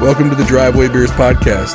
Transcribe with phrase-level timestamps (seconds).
[0.00, 1.74] Welcome to the Driveway Beers Podcast.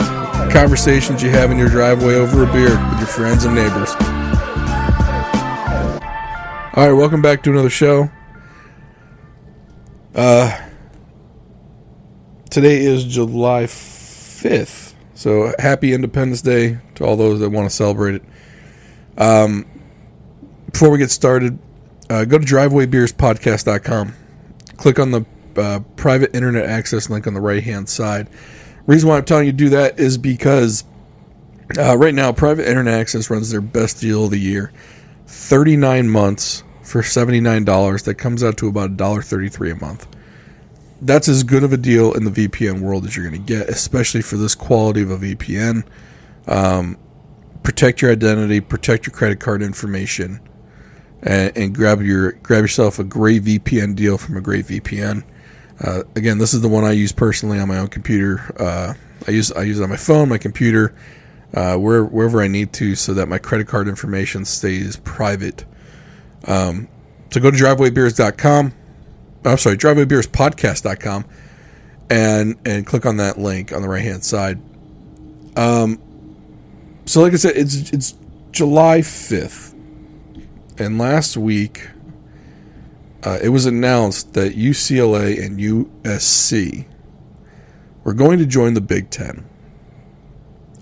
[0.49, 3.89] Conversations you have in your driveway over a beer with your friends and neighbors.
[6.73, 8.09] All right, welcome back to another show.
[10.15, 10.57] Uh,
[12.49, 14.93] today is July 5th.
[15.15, 18.23] So happy Independence Day to all those that want to celebrate it.
[19.17, 19.65] Um,
[20.71, 21.59] before we get started,
[22.09, 24.13] uh, go to drivewaybeerspodcast.com.
[24.77, 25.25] Click on the
[25.57, 28.27] uh, private internet access link on the right hand side.
[28.85, 30.83] Reason why I'm telling you to do that is because
[31.77, 34.71] uh, right now, private internet access runs their best deal of the year
[35.27, 38.03] 39 months for $79.
[38.03, 40.07] That comes out to about $1.33 a month.
[41.01, 43.69] That's as good of a deal in the VPN world as you're going to get,
[43.69, 45.85] especially for this quality of a VPN.
[46.47, 46.97] Um,
[47.63, 50.39] protect your identity, protect your credit card information,
[51.21, 55.23] and, and grab your grab yourself a great VPN deal from a great VPN.
[55.83, 58.55] Uh, again, this is the one I use personally on my own computer.
[58.57, 58.93] Uh,
[59.27, 60.95] I use I use it on my phone, my computer,
[61.53, 65.65] uh, where, wherever I need to, so that my credit card information stays private.
[66.47, 66.87] Um,
[67.31, 68.73] so go to drivewaybeers.com.
[69.45, 71.25] I'm sorry, drivewaybeerspodcast.com,
[72.09, 74.61] and and click on that link on the right hand side.
[75.57, 76.01] Um,
[77.05, 78.15] so like I said, it's it's
[78.51, 79.73] July 5th,
[80.77, 81.89] and last week
[83.23, 86.85] uh, it was announced that UCLA and USC
[88.03, 89.45] were going to join the Big Ten.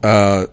[0.03, 0.47] Uh,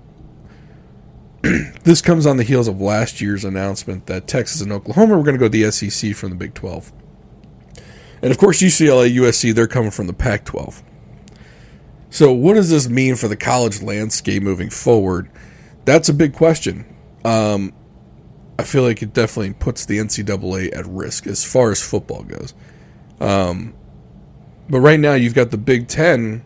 [1.85, 5.35] this comes on the heels of last year's announcement that Texas and Oklahoma were going
[5.35, 6.93] to go to the SEC from the Big 12.
[8.21, 10.83] And of course, UCLA, USC, they're coming from the Pac 12.
[12.11, 15.31] So, what does this mean for the college landscape moving forward?
[15.85, 16.85] That's a big question.
[17.25, 17.73] Um,
[18.59, 22.55] I feel like it definitely puts the NCAA at risk as far as football goes.
[23.21, 23.75] Um,
[24.69, 26.45] but right now, you've got the Big Ten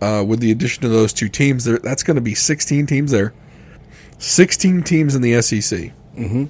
[0.00, 1.64] uh, with the addition of those two teams.
[1.64, 3.34] There, that's going to be 16 teams there,
[4.18, 5.92] 16 teams in the SEC.
[6.16, 6.46] Mm-hmm.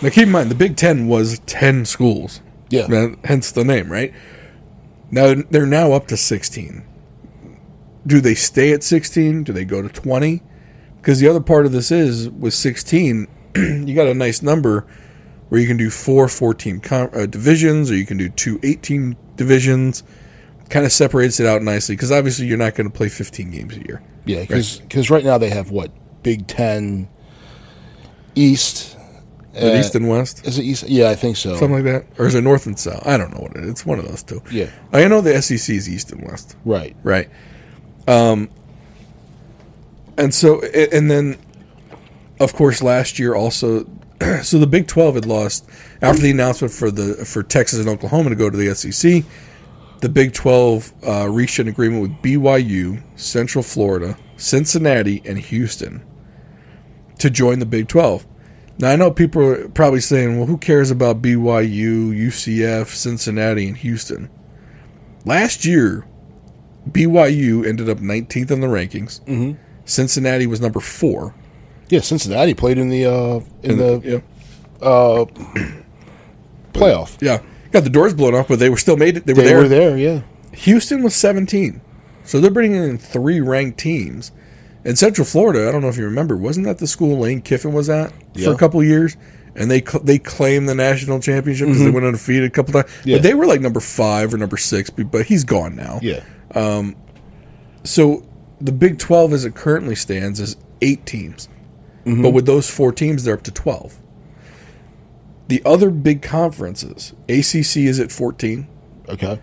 [0.00, 2.40] Now, keep in mind, the Big Ten was 10 schools.
[2.70, 3.14] Yeah.
[3.24, 4.12] Hence the name, right?
[5.10, 6.84] Now they're now up to 16.
[8.06, 9.44] Do they stay at 16?
[9.44, 10.42] Do they go to 20?
[10.96, 13.26] Because the other part of this is with 16,
[13.56, 14.86] you got a nice number
[15.48, 19.16] where you can do four 14 com- uh, divisions or you can do two 18
[19.36, 20.02] divisions.
[20.68, 23.76] Kind of separates it out nicely because obviously you're not going to play 15 games
[23.76, 24.02] a year.
[24.26, 25.24] Yeah, because right.
[25.24, 25.90] now they have what
[26.22, 27.08] Big Ten
[28.34, 28.96] East.
[29.56, 30.46] Uh, East and West?
[30.46, 30.84] Is it East?
[30.86, 31.56] Yeah, I think so.
[31.56, 33.04] Something like that, or is it North and South?
[33.06, 33.70] I don't know what it is.
[33.70, 34.42] It's one of those two.
[34.52, 36.56] Yeah, I know the SEC is East and West.
[36.64, 36.94] Right.
[37.02, 37.30] Right.
[38.06, 38.50] Um.
[40.16, 41.38] And so, and then,
[42.40, 43.86] of course, last year also,
[44.42, 45.68] so the Big Twelve had lost
[46.02, 49.24] after the announcement for the for Texas and Oklahoma to go to the SEC.
[50.00, 56.04] The Big Twelve uh, reached an agreement with BYU, Central Florida, Cincinnati, and Houston
[57.18, 58.26] to join the Big Twelve.
[58.78, 63.76] Now I know people are probably saying, "Well, who cares about BYU, UCF, Cincinnati, and
[63.78, 64.30] Houston?"
[65.24, 66.06] Last year,
[66.88, 69.20] BYU ended up 19th in the rankings.
[69.24, 69.60] Mm-hmm.
[69.84, 71.34] Cincinnati was number four.
[71.90, 74.86] Yeah, Cincinnati played in the uh, in, In the, the- yeah.
[74.86, 75.24] uh,
[76.72, 77.16] playoff.
[77.20, 77.40] Yeah,
[77.72, 79.26] got the doors blown off, but they were still made it.
[79.26, 79.58] They were They there.
[79.58, 79.98] were there.
[79.98, 80.22] Yeah.
[80.52, 81.80] Houston was 17,
[82.24, 84.32] so they're bringing in three ranked teams.
[84.84, 87.72] And Central Florida, I don't know if you remember, wasn't that the school Lane Kiffin
[87.72, 88.12] was at
[88.42, 89.16] for a couple of years?
[89.54, 92.90] And they cl- they claimed the national championship because they went undefeated a couple times.
[93.04, 93.16] Yeah.
[93.16, 95.98] But they were like number five or number six, but but he's gone now.
[96.00, 96.22] Yeah.
[96.54, 96.94] Um,
[97.82, 98.24] So
[98.60, 101.48] the Big 12 as it currently stands is eight teams.
[102.22, 103.98] But with those four teams, they're up to 12.
[105.48, 108.68] The other big conferences, ACC is at 14,
[109.08, 109.40] Okay.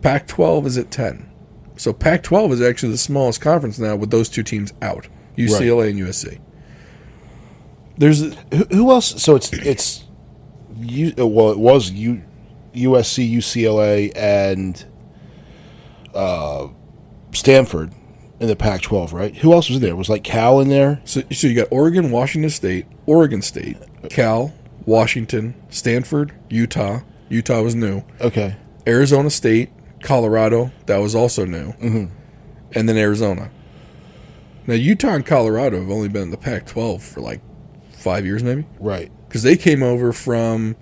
[0.00, 1.30] Pac 12 is at 10.
[1.76, 5.90] So Pac 12 is actually the smallest conference now with those two teams out UCLA
[5.90, 6.40] and USC.
[7.98, 8.20] There's
[8.52, 9.22] Who, who else?
[9.22, 10.04] So it's it's
[10.76, 11.12] you.
[11.16, 12.22] Well, it was U,
[12.74, 14.84] USC, UCLA, and
[16.14, 16.68] uh,
[17.32, 17.92] Stanford
[18.44, 19.36] in the Pac-12, right?
[19.38, 19.96] Who else was there?
[19.96, 21.00] Was like Cal in there?
[21.04, 23.76] so, so you got Oregon, Washington State, Oregon State,
[24.10, 24.52] Cal,
[24.86, 27.00] Washington, Stanford, Utah.
[27.28, 28.02] Utah was new.
[28.20, 28.56] Okay.
[28.86, 29.70] Arizona State,
[30.02, 32.14] Colorado, that was also new, mm-hmm.
[32.72, 33.50] and then Arizona.
[34.66, 37.40] Now Utah and Colorado have only been in the Pac-12 for like
[37.92, 39.10] five years, maybe, Right.
[39.26, 40.76] because they came over from.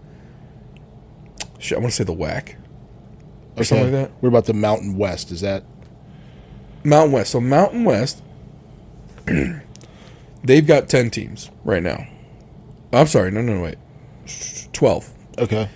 [1.59, 2.57] Shit, I want to say the WAC
[3.57, 4.11] or something like that.
[4.21, 5.31] What about the Mountain West?
[5.31, 5.65] Is that
[6.85, 7.31] Mountain West.
[7.33, 8.23] So Mountain West,
[10.45, 12.07] they've got ten teams right now.
[12.93, 13.77] I'm sorry, no, no, no, wait,
[14.73, 15.11] twelve.
[15.39, 15.69] okay?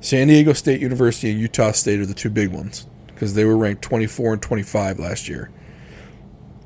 [0.00, 2.86] San Diego State University and Utah State are the two big ones.
[3.06, 5.48] because they were ranked 24 and 25 last year.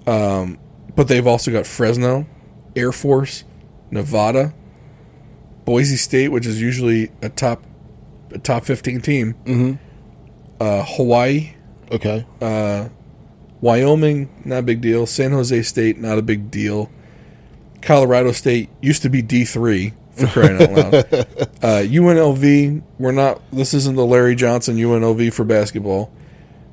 [0.07, 0.59] Um,
[0.95, 2.27] but they've also got Fresno,
[2.75, 3.45] Air Force,
[3.91, 4.55] Nevada,
[5.67, 7.63] Boise State, which is usually a top
[8.31, 9.35] a top 15 team.
[9.45, 9.73] Mm-hmm.
[10.59, 11.53] Uh, Hawaii,
[11.93, 12.25] Okay.
[13.61, 15.07] Wyoming, not a big deal.
[15.07, 16.91] San Jose State, not a big deal.
[17.83, 21.27] Colorado State used to be D three for crying out loud.
[21.63, 23.41] Uh, UNLV, we're not.
[23.51, 26.13] This isn't the Larry Johnson UNLV for basketball.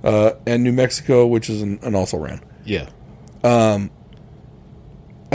[0.04, 2.42] Uh, and New Mexico, which is an, an also ran.
[2.66, 2.90] yeah.
[3.44, 3.90] And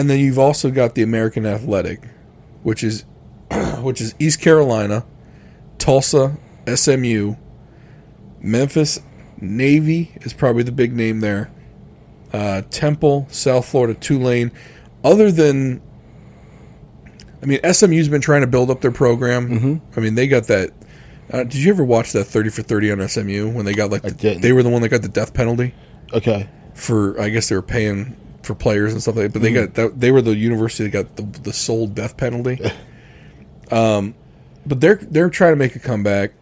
[0.09, 2.03] then you've also got the American Athletic,
[2.63, 3.05] which is
[3.81, 5.05] which is East Carolina,
[5.79, 6.37] Tulsa,
[6.73, 7.35] SMU,
[8.41, 9.01] Memphis,
[9.41, 11.51] Navy is probably the big name there.
[12.33, 14.53] Uh, Temple, South Florida, Tulane.
[15.05, 15.81] Other than,
[17.43, 19.49] I mean, SMU's been trying to build up their program.
[19.49, 19.99] Mm-hmm.
[19.99, 20.71] I mean, they got that.
[21.33, 24.03] Uh, did you ever watch that thirty for thirty on SMU when they got like
[24.03, 25.75] the, they were the one that got the death penalty?
[26.13, 26.49] Okay.
[26.75, 29.33] for I guess they were paying for players and stuff like that.
[29.35, 32.59] But they got that, they were the university that got the, the sole death penalty.
[33.71, 34.15] um,
[34.67, 36.33] but they're they're trying to make a comeback.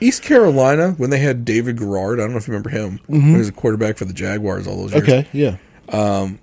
[0.00, 3.00] East Carolina when they had David Garrard, I don't know if you remember him.
[3.06, 3.38] He mm-hmm.
[3.38, 5.02] was a quarterback for the Jaguars all those years.
[5.02, 5.28] Okay.
[5.32, 5.56] Yeah.
[5.88, 6.38] Um,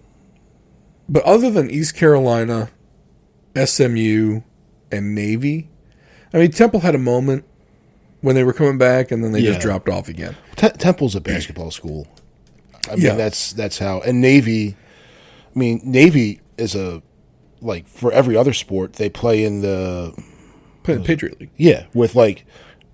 [1.07, 2.71] but other than East Carolina,
[3.55, 4.41] SMU,
[4.91, 5.69] and Navy,
[6.33, 7.45] I mean Temple had a moment
[8.21, 10.35] when they were coming back, and then they just dropped off again.
[10.55, 12.07] Te- Temple's a basketball school.
[12.89, 13.15] I mean, Yeah.
[13.15, 13.99] that's that's how.
[14.01, 14.77] And Navy,
[15.55, 17.01] I mean, Navy is a
[17.61, 20.13] like for every other sport they play in the
[20.83, 21.49] Playing the Patriot League.
[21.55, 22.45] yeah with like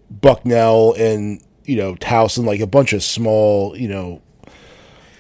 [0.10, 4.22] Bucknell and you know Towson, like a bunch of small you know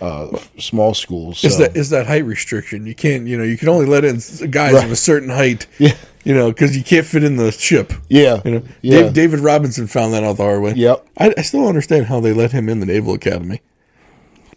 [0.02, 1.44] uh, small schools.
[1.44, 2.86] Is that is that height restriction?
[2.86, 4.16] You can't, you know, you can only let in
[4.50, 4.86] guys Right.
[4.86, 5.68] of a certain height.
[5.80, 5.94] Yeah.
[6.26, 7.94] You know, because you can't fit in the ship.
[8.10, 10.74] yeah, You know, yeah, Dave, David Robinson found that out the hard way.
[10.74, 11.08] Yep.
[11.18, 13.62] I, I still don't understand how they let him in the Naval Academy.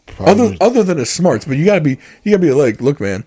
[0.06, 3.00] Probably- Other other than his smarts, but you gotta be you gotta be like, look,
[3.00, 3.24] man,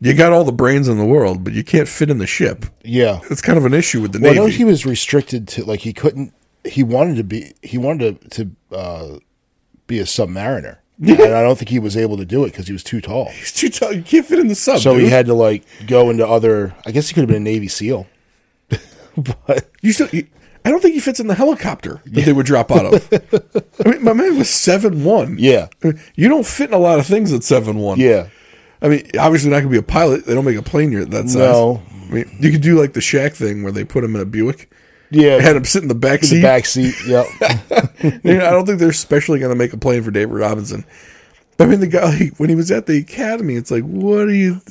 [0.00, 2.66] you got all the brains in the world, but you can't fit in the ship.
[2.82, 3.20] yeah.
[3.30, 5.80] It's kind of an issue with the Well, I know he was restricted to like
[5.80, 6.32] he couldn't.
[6.64, 7.52] He wanted to be.
[7.62, 9.18] He wanted to to uh,
[9.86, 12.72] be a submariner, and I don't think he was able to do it because he
[12.72, 13.26] was too tall.
[13.32, 13.92] He's too tall.
[13.92, 14.80] You can't fit in the sub.
[14.80, 16.74] So he had to like go into other.
[16.86, 18.06] I guess he could have been a Navy SEAL.
[19.16, 20.08] but You still.
[20.12, 20.26] You,
[20.62, 23.72] I don't think he fits in the helicopter that they would drop out of.
[23.82, 25.36] I mean, my man was seven one.
[25.40, 25.68] yeah,
[26.14, 27.98] You don't fit in a lot of things at seven one.
[27.98, 28.28] yeah,
[28.82, 30.26] I mean, obviously not gonna be a pilot.
[30.26, 31.34] They don't make a plane near that size.
[31.34, 31.82] No.
[31.90, 34.24] I mean, you could do like the Shaq thing where they put him in a
[34.24, 34.72] Buick,
[35.10, 35.38] yeah.
[35.40, 36.42] had him sit in the back the seat.
[36.42, 36.94] back seat.
[37.06, 37.26] Yep.
[38.24, 40.84] You know, I don't think they're especially gonna make a plane for David Robinson.
[41.58, 44.20] But I mean, the guy like, when he was at the academy, it's like, what
[44.20, 44.62] are you?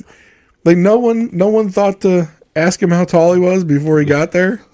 [0.64, 4.04] Like, no one, no one thought to ask him how tall he was before he
[4.04, 4.60] got there.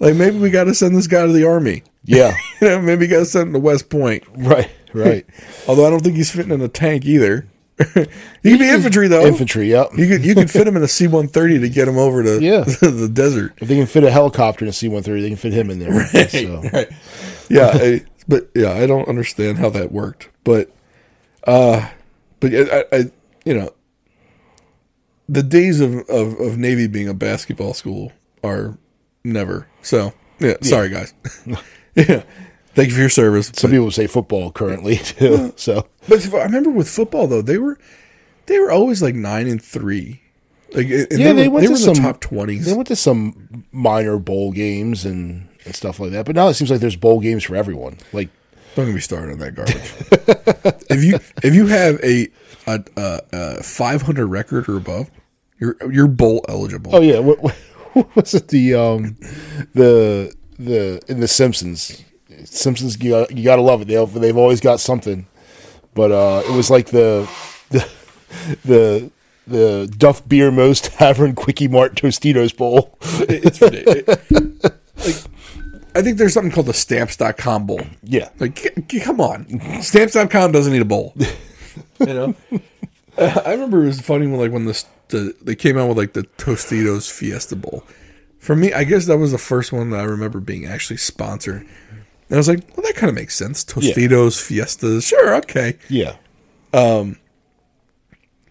[0.00, 1.82] like, maybe we got to send this guy to the army.
[2.04, 2.34] yeah.
[2.62, 4.24] You know, maybe got to send him to West Point.
[4.34, 4.70] Right.
[4.94, 5.26] Right.
[5.68, 7.46] Although I don't think he's fitting in a tank either.
[8.42, 9.24] he could be infantry though.
[9.26, 9.68] Infantry.
[9.70, 9.90] Yep.
[9.96, 12.22] You could you could fit him in a C one thirty to get him over
[12.22, 12.60] to Yeah.
[12.64, 13.54] the desert.
[13.58, 15.70] If they can fit a helicopter in a C one thirty, they can fit him
[15.70, 16.06] in there.
[16.28, 16.88] So Right.
[17.48, 20.28] Yeah, I, but yeah, I don't understand how that worked.
[20.44, 20.70] But
[21.44, 21.88] uh
[22.40, 23.10] but I, I
[23.44, 23.70] you know
[25.28, 28.12] the days of, of, of Navy being a basketball school
[28.42, 28.76] are
[29.24, 29.68] never.
[29.82, 31.14] So yeah, sorry guys.
[31.94, 32.22] yeah.
[32.80, 33.52] Thank you for your service.
[33.54, 35.52] some people say football currently too.
[35.56, 37.78] So But I remember with football though, they were
[38.46, 40.22] they were always like nine and three.
[40.72, 42.64] Like and Yeah, they were, went they to some- the top twenties.
[42.66, 46.24] they went to some minor bowl games and, and stuff like that.
[46.26, 47.98] But now it seems like there's bowl games for everyone.
[48.14, 48.30] Like
[48.76, 50.84] Don't get me started on that garbage.
[50.90, 52.28] if you if you have a
[52.66, 53.20] a, a,
[53.58, 55.10] a 500 record or above,
[55.58, 56.94] you're you're bowl eligible.
[56.96, 57.54] Oh yeah, what, what,
[57.92, 58.48] what was it?
[58.48, 59.16] The um,
[59.74, 62.04] the the in the Simpsons.
[62.44, 63.88] Simpsons, you got you gotta love it.
[63.88, 65.26] They they've always got something.
[65.94, 67.28] But uh, it was like the
[67.70, 67.88] the
[68.64, 69.10] the
[69.46, 72.96] the Duff Beer Most Tavern Kwik-E-Mart Tostitos Bowl.
[73.02, 74.06] It's ridiculous.
[75.04, 75.16] like,
[75.96, 77.80] I think there's something called the stamps.com bowl.
[78.04, 79.82] Yeah, Like, c- come on.
[79.82, 81.14] Stamps.com doesn't need a bowl.
[81.98, 82.34] you know?
[83.18, 86.22] I remember it was funny when, like, when the they came out with, like, the
[86.38, 87.82] Tostitos Fiesta Bowl.
[88.38, 91.66] For me, I guess that was the first one that I remember being actually sponsored.
[92.30, 93.64] And I was like, well, that kind of makes sense.
[93.64, 95.76] Tostitos, Fiestas, sure, okay.
[95.88, 96.14] yeah,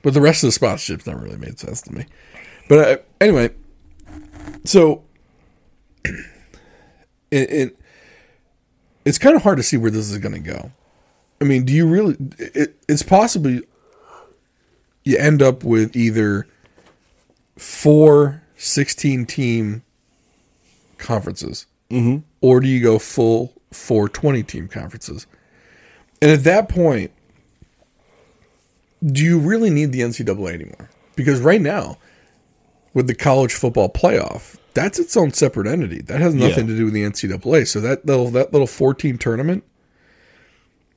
[0.02, 2.06] But the rest of the sponsorships never really made sense to me.
[2.68, 3.52] But uh, anyway,
[4.66, 5.04] so
[6.04, 6.20] it,
[7.32, 7.80] it
[9.06, 10.72] it's kind of hard to see where this is going to go.
[11.40, 12.18] I mean, do you really?
[12.38, 13.64] It, it's possibly
[15.06, 16.48] you end up with either
[17.58, 19.84] four 16 team
[20.98, 22.18] conferences, mm-hmm.
[22.42, 25.28] or do you go full four 20 team conferences?
[26.22, 27.12] And at that point,
[29.06, 30.90] do you really need the NCAA anymore?
[31.16, 31.98] Because right now,
[32.94, 36.02] with the college football playoff, that's its own separate entity.
[36.02, 36.74] That has nothing Yeah.
[36.74, 37.66] to do with the NCAA.
[37.66, 39.64] So that little that little fourteen tournament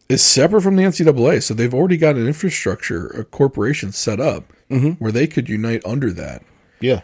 [0.09, 1.43] is separate from the NCAA.
[1.43, 4.91] So they've already got an infrastructure, a corporation set up mm-hmm.
[4.93, 6.43] where they could unite under that.
[6.81, 7.00] Yeah.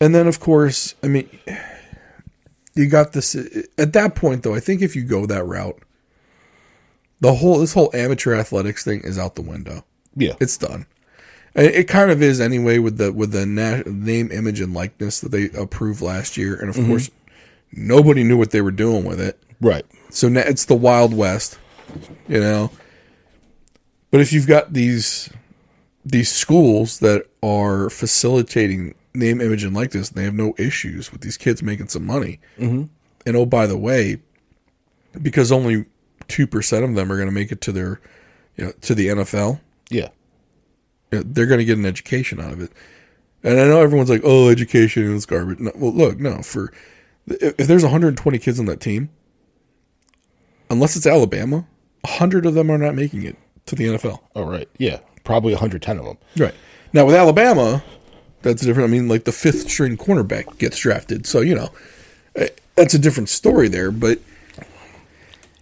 [0.00, 1.28] And then, of course, I mean,
[2.78, 3.34] you got this.
[3.76, 5.82] At that point, though, I think if you go that route,
[7.20, 9.84] the whole this whole amateur athletics thing is out the window.
[10.14, 10.34] Yeah.
[10.40, 10.86] It's done.
[11.54, 15.32] It kind of is anyway with the with the na- name, image, and likeness that
[15.32, 16.88] they approved last year, and of mm-hmm.
[16.88, 17.10] course,
[17.72, 19.42] nobody knew what they were doing with it.
[19.60, 19.84] right.
[20.10, 21.58] So now it's the Wild West,
[22.28, 22.70] you know.
[24.10, 25.30] But if you've got these
[26.04, 31.20] these schools that are facilitating name, image, and likeness, and they have no issues with
[31.20, 32.40] these kids making some money.
[32.58, 32.84] Mm-hmm.
[33.26, 34.18] And oh, by the way,
[35.20, 35.84] because only
[36.28, 38.00] two percent of them are going to make it to their,
[38.56, 39.60] you know, to the NFL,
[39.90, 40.08] Yeah.
[41.10, 42.70] they're going to get an education out of it.
[43.42, 46.42] And I know everyone's like, "Oh, education is garbage." No, well, look, no.
[46.42, 46.72] For
[47.28, 49.10] if if there's 120 kids on that team,
[50.70, 51.66] unless it's Alabama,
[52.02, 54.20] 100 of them are not making it to the NFL.
[54.34, 54.68] Oh, right.
[54.78, 54.98] Yeah.
[55.24, 56.18] Probably 110 of them.
[56.36, 56.54] Right.
[56.92, 57.82] Now with Alabama,
[58.42, 58.88] that's different.
[58.88, 61.70] I mean, like the fifth string cornerback gets drafted, so you know
[62.36, 63.90] eh, that's a different story there.
[63.90, 64.20] But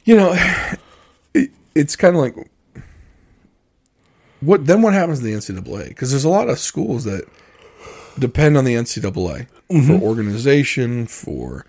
[0.05, 0.35] you know,
[1.35, 2.51] it, it's kind of like
[4.41, 4.83] what then?
[4.83, 5.89] What happens to the NCAA?
[5.89, 7.25] Because there's a lot of schools that
[8.19, 11.67] depend on the NCAA for organization, for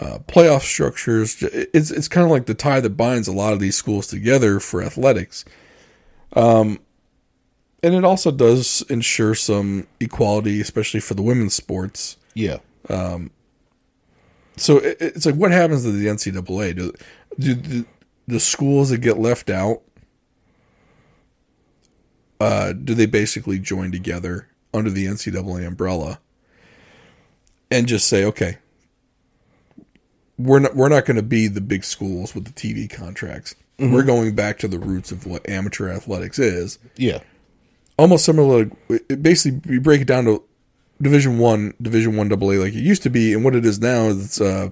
[0.00, 1.42] uh, playoff structures.
[1.42, 4.60] It's it's kind of like the tie that binds a lot of these schools together
[4.60, 5.44] for athletics
[7.84, 12.16] and it also does ensure some equality, especially for the women's sports.
[12.32, 12.58] Yeah.
[14.56, 16.76] So it, it's like, what happens to the NCAA?
[16.76, 16.92] Do,
[17.38, 17.86] do the,
[18.26, 19.82] the schools that get left out?
[22.40, 26.20] Uh, do they basically join together under the NCAA umbrella
[27.70, 28.56] and just say, okay,
[30.38, 33.54] we're not we're not going to be the big schools with the TV contracts.
[33.78, 36.78] We're going back to the roots of what amateur athletics is.
[36.96, 37.20] Yeah.
[37.98, 38.66] Almost similar.
[38.66, 38.76] To,
[39.08, 40.42] it- basically, you break it down to
[41.00, 44.06] Division One, Division One AA, like it used to be, and what it is now
[44.06, 44.70] is it's uh,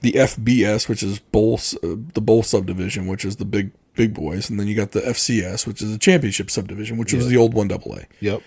[0.00, 4.50] the FBS, which is bowl uh, the bowl subdivision, which is the big big boys,
[4.50, 7.54] and then you got the FCS, which is the championship subdivision, which was the old
[7.54, 8.04] One AA.
[8.20, 8.42] Yep.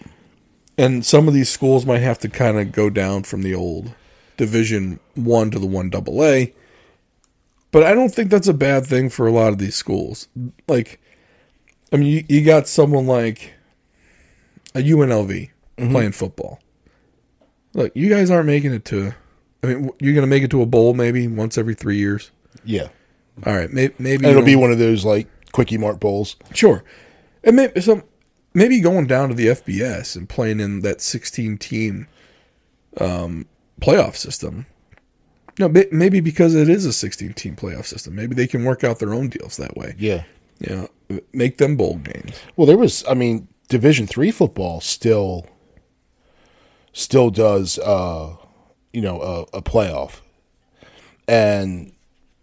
[0.78, 3.94] And some of these schools might have to kind of go down from the old
[4.38, 6.54] Division One to the One AA.
[7.72, 10.28] But I don't think that's a bad thing for a lot of these schools.
[10.68, 11.00] Like,
[11.92, 13.54] I mean, you, you got someone like
[14.76, 16.60] a UNLV playing football.
[17.74, 19.14] Look, you guys aren't making it to.
[19.64, 22.32] I mean, you're going to make it to a bowl maybe once every three years.
[22.64, 22.90] Yeah.
[23.46, 26.36] All right, may, maybe And it'll be one of those like quickie mart bowls.
[26.54, 26.84] Sure.
[27.44, 28.04] And maybe some
[28.54, 32.08] maybe going down to the FBS and playing in that 16 team
[32.98, 33.46] um,
[33.82, 34.66] playoff system.
[35.58, 38.16] No, maybe because it is a 16 team playoff system.
[38.16, 39.96] Maybe they can work out their own deals that way.
[39.98, 40.24] Yeah.
[40.60, 40.90] You know,
[41.34, 42.40] make them bowl games.
[42.56, 45.46] Well, there was, I mean, Division three football still,
[46.94, 48.36] still does, uh,
[48.94, 49.22] you know,
[49.54, 50.22] a, a playoff,
[51.28, 51.92] and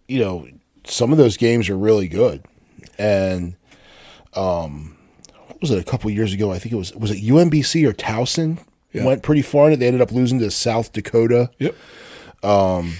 [0.07, 0.47] you know,
[0.85, 2.43] some of those games are really good,
[2.97, 3.55] and
[4.33, 4.97] um,
[5.47, 6.51] what was it a couple years ago?
[6.51, 8.59] I think it was was it UMBC or Towson
[8.93, 9.03] Yeah.
[9.05, 9.77] went pretty far in it.
[9.77, 11.51] They ended up losing to South Dakota.
[11.59, 11.75] Yep.
[12.43, 12.93] Um,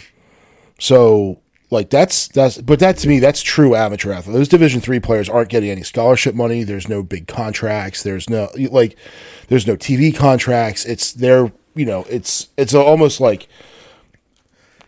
[0.79, 4.35] so like that's that's but that to me that's true amateur athlete.
[4.35, 6.63] Those Division three players aren't getting any scholarship money.
[6.63, 8.03] There's no big contracts.
[8.03, 8.95] There's no like
[9.49, 10.85] there's no TV contracts.
[10.85, 13.47] It's they're you know it's it's almost like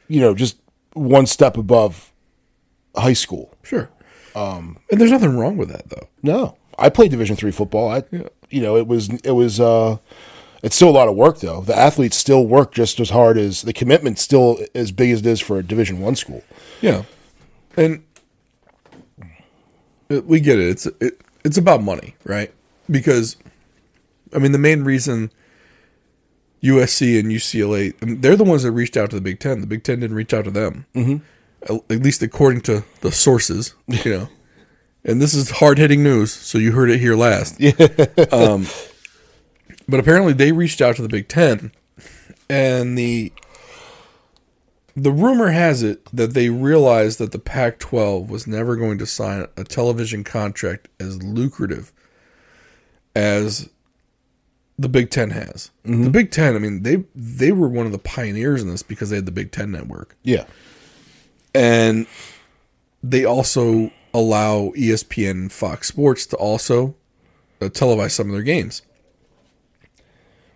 [0.07, 0.57] you know just
[0.93, 2.11] one step above
[2.95, 3.55] high school.
[3.63, 3.89] Sure.
[4.35, 6.07] Um, and there's nothing wrong with that, though.
[6.23, 7.89] No, I played Division three football.
[7.91, 8.29] I Yeah.
[8.49, 9.97] you know it was it was uh
[10.61, 11.61] it's still a lot of work though.
[11.61, 15.25] The athletes still work just as hard as the commitment still as big as it
[15.25, 16.43] is for a Division one school.
[16.81, 17.03] Yeah,
[17.77, 18.03] and
[20.09, 20.69] we get it.
[20.69, 22.53] It's it, it's about money, right?
[22.89, 23.37] Because
[24.33, 25.31] I mean, the main reason
[26.63, 29.61] USC and UCLA they're the ones that reached out to the Big Ten.
[29.61, 31.17] The Big Ten didn't reach out to them, mm-hmm.
[31.63, 33.75] at, at least according to the sources.
[33.87, 34.29] You know,
[35.05, 37.59] and this is hard hitting news, so you heard it here last.
[37.59, 37.71] Yeah.
[38.31, 38.67] um,
[39.89, 41.71] but apparently, they reached out to the Big Ten,
[42.49, 43.31] and the
[44.95, 49.05] the rumor has it that they realized that the Pac 12 was never going to
[49.05, 51.93] sign a television contract as lucrative
[53.15, 53.69] as
[54.77, 55.71] the Big Ten has.
[55.83, 59.09] The Big Ten, I mean, they they were one of the pioneers in this because
[59.09, 60.15] they had the Big Ten network.
[60.23, 60.45] Yeah.
[61.53, 62.07] And
[63.03, 66.95] they also allow ESPN and Fox Sports to also
[67.61, 68.81] uh, televise some of their games.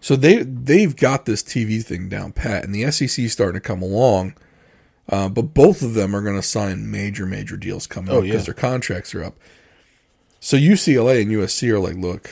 [0.04, 3.66] So they they've got this TV thing down pat, and the SEC is starting to
[3.66, 4.36] come along.
[5.08, 8.24] Uh, but both of them are going to sign major major deals coming Oh, up
[8.24, 8.46] because yeah.
[8.46, 9.36] their contracts are up.
[10.42, 12.32] So UCLA and USC are like, look,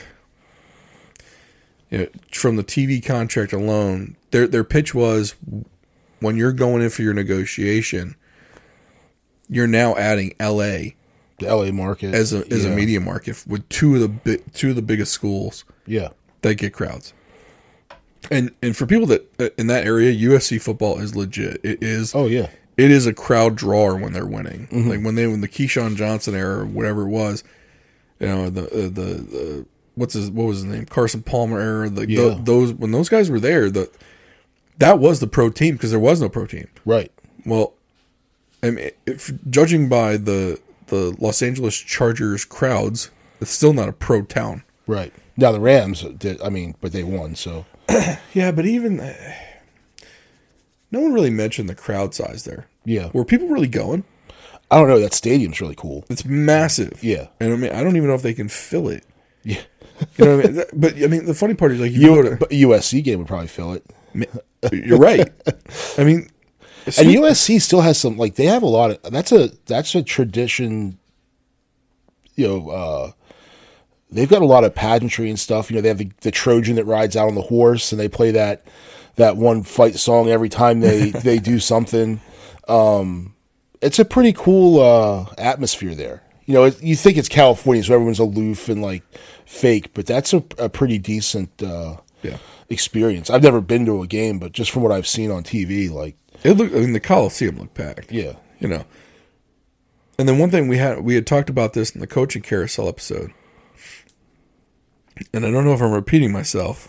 [1.90, 5.34] you know, from the TV contract alone, their their pitch was
[6.20, 8.16] when you're going in for your negotiation,
[9.48, 10.92] you're now adding LA
[11.38, 14.70] The LA market as a as a media market with two of the bi- two
[14.70, 16.08] of the biggest schools Yeah.
[16.42, 17.14] that get crowds.
[18.30, 21.60] And and for people that uh, in that area, USC football is legit.
[21.64, 22.48] It is Oh yeah.
[22.76, 24.68] it is a crowd drawer when they're winning.
[24.68, 24.88] Mm-hmm.
[24.90, 27.42] Like when they when the Keyshawn Johnson era or whatever it was,
[28.20, 31.90] you know the uh, the, the what's his what was his name Carson Palmer era.
[31.90, 32.20] The, Yeah.
[32.20, 33.90] tho- those when those guys were there, the
[34.78, 36.68] that was the pro team because there was no pro team.
[36.84, 37.10] Right.
[37.44, 37.74] Well,
[38.62, 43.10] I mean, if, judging by the the Los Angeles Chargers crowds,
[43.40, 44.62] it's still not a pro town.
[44.86, 45.12] Right.
[45.36, 46.40] Now the Rams did.
[46.42, 47.34] I mean, but they won.
[47.34, 47.64] So
[48.34, 48.96] Yeah, but even
[50.90, 52.66] no one really mentioned the crowd size there.
[52.84, 53.10] yeah.
[53.12, 54.04] Were people really going?
[54.70, 54.98] I don't know.
[55.00, 56.04] That stadium's really cool.
[56.08, 57.02] It's massive.
[57.04, 57.28] Yeah.
[57.40, 59.04] and I mean, I don't even know if they can fill it.
[59.44, 59.60] Yeah.
[60.16, 60.64] You know what I mean?
[60.72, 62.36] But I mean, the funny part is like you, go to.
[62.46, 63.84] USC game would probably fill it.
[64.72, 65.30] You're right.
[65.98, 66.28] I mean,
[66.86, 69.94] And sweet- USC still has some like they have a lot of that's a that's
[69.94, 70.98] a tradition.
[72.34, 73.12] You know, uh,
[74.12, 75.70] they've got a lot of pageantry and stuff.
[75.70, 78.08] You know, they have the, the Trojan that rides out on the horse, and they
[78.08, 78.64] play that
[79.16, 82.20] that one fight song every time they they do something.
[82.68, 83.34] Um,
[83.80, 86.22] it's a pretty cool uh, atmosphere there.
[86.46, 89.02] You know, it, you think it's California, so everyone's aloof and like
[89.44, 92.38] fake, but that's a, a pretty decent uh, Yeah.
[92.68, 93.30] experience.
[93.30, 96.16] I've never been to a game, but just from what I've seen on TV, like
[96.42, 96.74] it looked.
[96.74, 98.10] I mean, the Coliseum looked packed.
[98.12, 98.84] yeah, you know.
[100.18, 102.88] And then one thing we had we had talked about this in the coaching carousel
[102.88, 103.32] episode,
[105.32, 106.88] and I don't know if I'm repeating myself,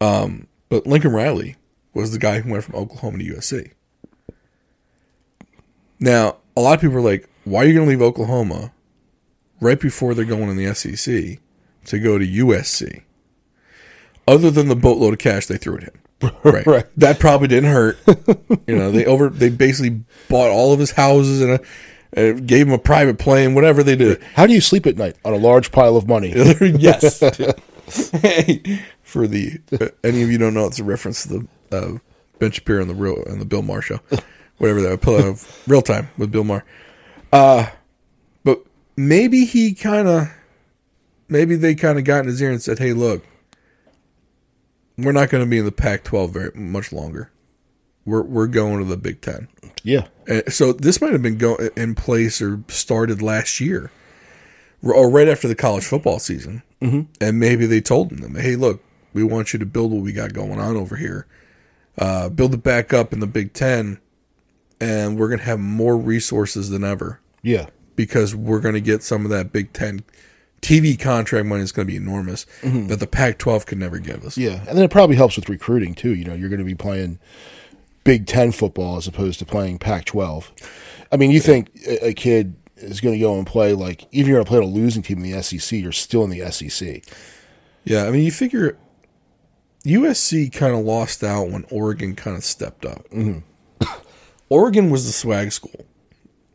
[0.00, 1.56] um, but Lincoln Riley
[1.94, 3.72] was the guy who went from Oklahoma to USC.
[5.98, 8.72] Now, a lot of people are like, "Why are you going to leave Oklahoma
[9.60, 11.40] right before they're going in the SEC
[11.86, 13.02] to go to USC?"
[14.28, 16.00] Other than the boatload of cash they threw at him,
[16.42, 16.66] right?
[16.66, 16.86] Right.
[16.96, 17.98] That probably didn't hurt.
[18.66, 21.60] you know, they over they basically bought all of his houses and
[22.16, 24.22] uh, gave him a private plane, whatever they did.
[24.34, 26.30] How do you sleep at night on a large pile of money?
[26.60, 27.20] yes.
[28.12, 31.28] hey, for the uh, any of you don't know, it's a reference to
[31.70, 31.98] the uh,
[32.38, 34.00] Ben Shapiro and the real and the Bill Maher show,
[34.58, 36.64] whatever that pillow of real time with Bill Maher.
[37.32, 37.66] Uh,
[38.44, 38.62] but
[38.96, 40.28] maybe he kind of,
[41.28, 43.24] maybe they kind of got in his ear and said, "Hey, look,
[44.96, 47.30] we're not going to be in the Pac-12 very much longer.
[48.06, 49.48] We're we're going to the Big Ten.
[49.82, 50.06] Yeah,
[50.48, 53.90] so this might have been go- in place or started last year,
[54.82, 56.62] or- right after the college football season.
[56.80, 57.02] Mm-hmm.
[57.20, 60.32] And maybe they told them, "Hey, look, we want you to build what we got
[60.32, 61.26] going on over here,
[61.98, 63.98] uh, build it back up in the Big Ten,
[64.80, 69.02] and we're going to have more resources than ever yeah, because we're going to get
[69.02, 70.02] some of that Big Ten
[70.62, 74.36] TV contract money is going to be enormous that the Pac-12 could never give us."
[74.36, 76.14] yeah, and then it probably helps with recruiting too.
[76.14, 77.18] You know, you're going to be playing
[78.06, 80.50] Big Ten football as opposed to playing Pac-12.
[81.12, 84.26] I mean, you think a, kid is going to go and play like even if
[84.28, 87.02] you're going to play a losing team in the SEC, you're still in the SEC.
[87.84, 88.78] Yeah, I mean, you figure
[89.84, 93.06] USC kind of lost out when Oregon kind of stepped up.
[94.48, 95.86] Oregon was the swag school.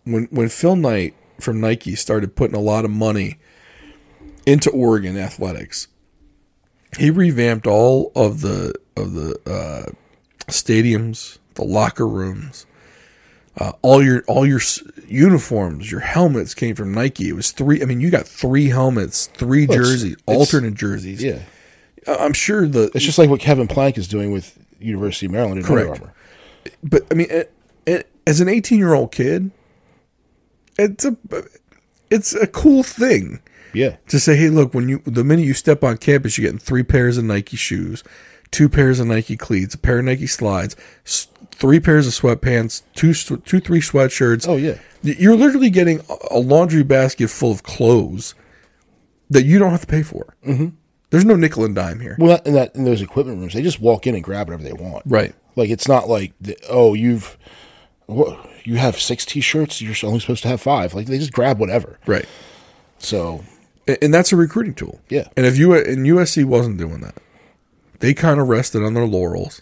[0.04, 3.40] When when Phil Knight from Nike started putting a lot of money
[4.46, 5.88] into Oregon athletics,
[6.98, 9.92] he revamped all of the of the uh,
[10.48, 12.66] stadiums, the locker rooms,
[13.58, 14.62] uh, all your all your
[15.08, 17.30] uniforms, your helmets came from Nike.
[17.30, 17.82] It was three.
[17.82, 21.22] I mean, you got three helmets, three Well, jerseys, it's- alternate jerseys.
[21.24, 21.40] Yeah,
[22.08, 25.64] I'm sure the it's just like what Kevin Plank is doing with University of Maryland
[25.66, 26.02] Correct.
[26.84, 27.52] But I mean, it,
[27.86, 29.52] it, as an 18 year old kid,
[30.78, 31.16] it's a
[32.10, 33.42] it's a cool thing
[33.74, 36.60] Yeah, to say, hey, look, when you the minute you step on campus, you're getting
[36.60, 38.04] three pairs of Nike shoes,
[38.52, 40.76] two pairs of Nike cleats, a pair of Nike slides,
[41.52, 44.48] three pairs of sweatpants, two two three sweatshirts.
[44.48, 44.78] Oh, yeah.
[45.04, 48.36] You're literally getting a- a laundry basket full of clothes
[49.30, 50.36] that you don't have to pay for.
[50.46, 50.68] Mm-hmm.
[51.10, 52.16] There's no nickel and dime here.
[52.20, 54.74] well, in that in those equipment rooms, they just walk in and grab whatever they
[54.74, 55.04] want.
[55.06, 55.34] Right.
[55.56, 57.38] Like it's not like the, oh you've
[58.06, 61.60] what you have six t-shirts you're only supposed to have five like they just grab
[61.60, 62.26] whatever Right.
[63.00, 63.44] so
[64.02, 65.02] and that's a recruiting tool.
[65.10, 65.28] Yeah.
[65.36, 67.16] And if you and USC wasn't doing that,
[68.02, 69.62] they kind of rested on their laurels.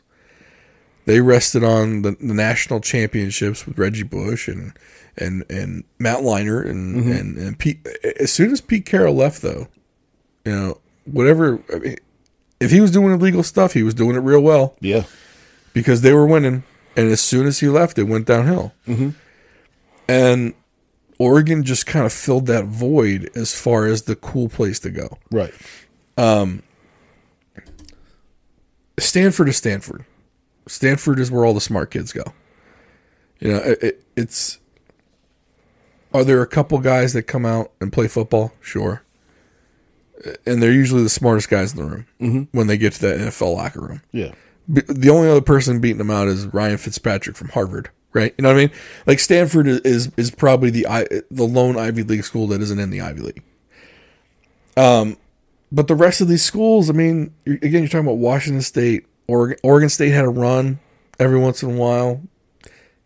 [1.06, 4.74] They rested on the, the national championships with Reggie Bush and
[5.18, 7.12] and and Matt Leinart and mm-hmm.
[7.12, 7.88] and, and Pete.
[8.20, 9.68] As soon as Pete Carroll left, though,
[10.46, 11.64] you know, whatever.
[11.74, 11.98] I mean,
[12.60, 15.04] if he was doing illegal stuff, he was doing it real well Yeah.
[15.74, 16.64] because they were winning.
[16.96, 18.74] And as soon as he left, it went downhill.
[18.88, 19.12] Mm-hmm.
[20.10, 20.54] And
[21.18, 25.18] Oregon just kind of filled that void as far as the cool place to go.
[25.32, 25.54] Right.
[26.18, 26.64] Um,
[29.04, 30.06] Stanford is Stanford.
[30.68, 32.24] Stanford is where all the smart kids go.
[33.40, 34.60] You know, it, it, it's.
[36.14, 38.54] Are there a couple guys that come out and play football?
[38.62, 39.04] Sure.
[40.46, 43.56] And they're usually the smartest guys in the room when they get to that NFL
[43.56, 44.02] locker room.
[44.12, 44.34] Yeah.
[44.68, 48.34] The only other person beating them out is Ryan Fitzpatrick from Harvard, right?
[48.38, 48.72] You know what I mean?
[49.08, 52.80] Like Stanford is is, is probably the I, the lone Ivy League school that isn't
[52.80, 53.44] in the Ivy League.
[54.76, 55.18] Um,
[55.72, 59.06] but the rest of these schools, I mean, you're, again, you're talking about Washington State,
[59.28, 59.58] Oregon.
[59.64, 60.80] Oregon State had a run
[61.20, 62.22] every once in a while.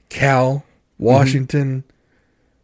[0.09, 0.63] Cal,
[0.97, 1.83] Washington.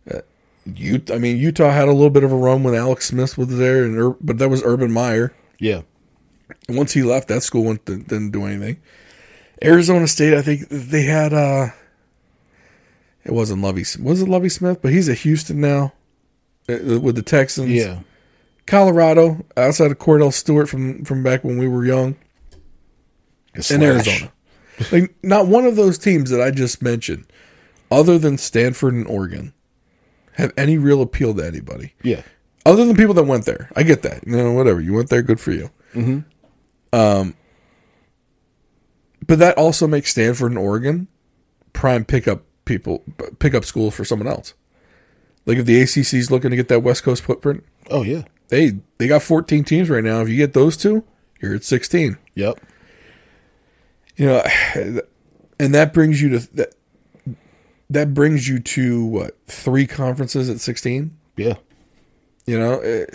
[0.09, 0.19] Uh,
[0.67, 3.47] Ut- I mean, Utah had a little bit of a run when Alex Smith was
[3.57, 5.33] there, and but that was Urban Meyer.
[5.59, 5.81] Yeah.
[6.67, 8.79] And once he left, that school went to, didn't do anything.
[9.63, 11.33] Arizona State, I think they had.
[11.33, 11.67] uh
[13.25, 13.85] It wasn't Lovie.
[14.01, 14.81] Was it Lovie Smith?
[14.81, 15.93] But he's at Houston now
[16.69, 17.69] uh, with the Texans.
[17.71, 17.99] Yeah.
[18.69, 22.15] Colorado, outside of Kordell Stewart from from back when we were young,
[23.69, 24.32] and Arizona.
[24.91, 27.25] like not one of those teams that I just mentioned,
[27.91, 29.53] other than Stanford and Oregon,
[30.34, 32.21] have any real appeal to anybody Yeah.
[32.65, 33.69] other than people that went there.
[33.75, 34.25] I get that.
[34.25, 34.79] You know, whatever.
[34.79, 35.69] You went there, good for you.
[35.95, 36.19] Mm-hmm.
[36.97, 37.36] Um,
[39.25, 41.08] but that also makes Stanford and Oregon
[41.73, 43.03] prime pickup people,
[43.39, 44.53] pickup schools for someone else.
[45.45, 48.23] Like if the ACC is looking to get that West Coast footprint, Oh yeah.
[48.49, 50.21] They they got 14 teams right now.
[50.21, 51.03] If you get those two,
[51.41, 52.17] you're at 16.
[52.35, 52.59] Yep.
[54.17, 54.43] You know,
[55.59, 56.75] and that brings you to that.
[57.89, 61.17] That brings you to what three conferences at 16?
[61.38, 61.55] Yeah.
[62.45, 63.05] You know, eh,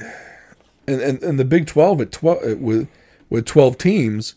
[0.86, 2.88] and and, and the Big Twelve at twelve with
[3.28, 4.34] with twelve teams,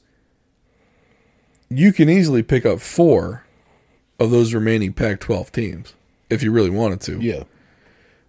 [1.69, 3.45] you can easily pick up four
[4.19, 5.93] of those remaining Pac-12 teams
[6.29, 7.19] if you really wanted to.
[7.19, 7.43] Yeah.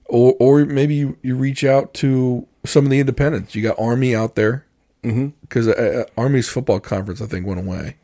[0.05, 3.55] Or or maybe you, you reach out to some of the independents.
[3.55, 4.65] You got Army out there
[5.03, 7.97] because uh, uh, Army's football conference I think went away.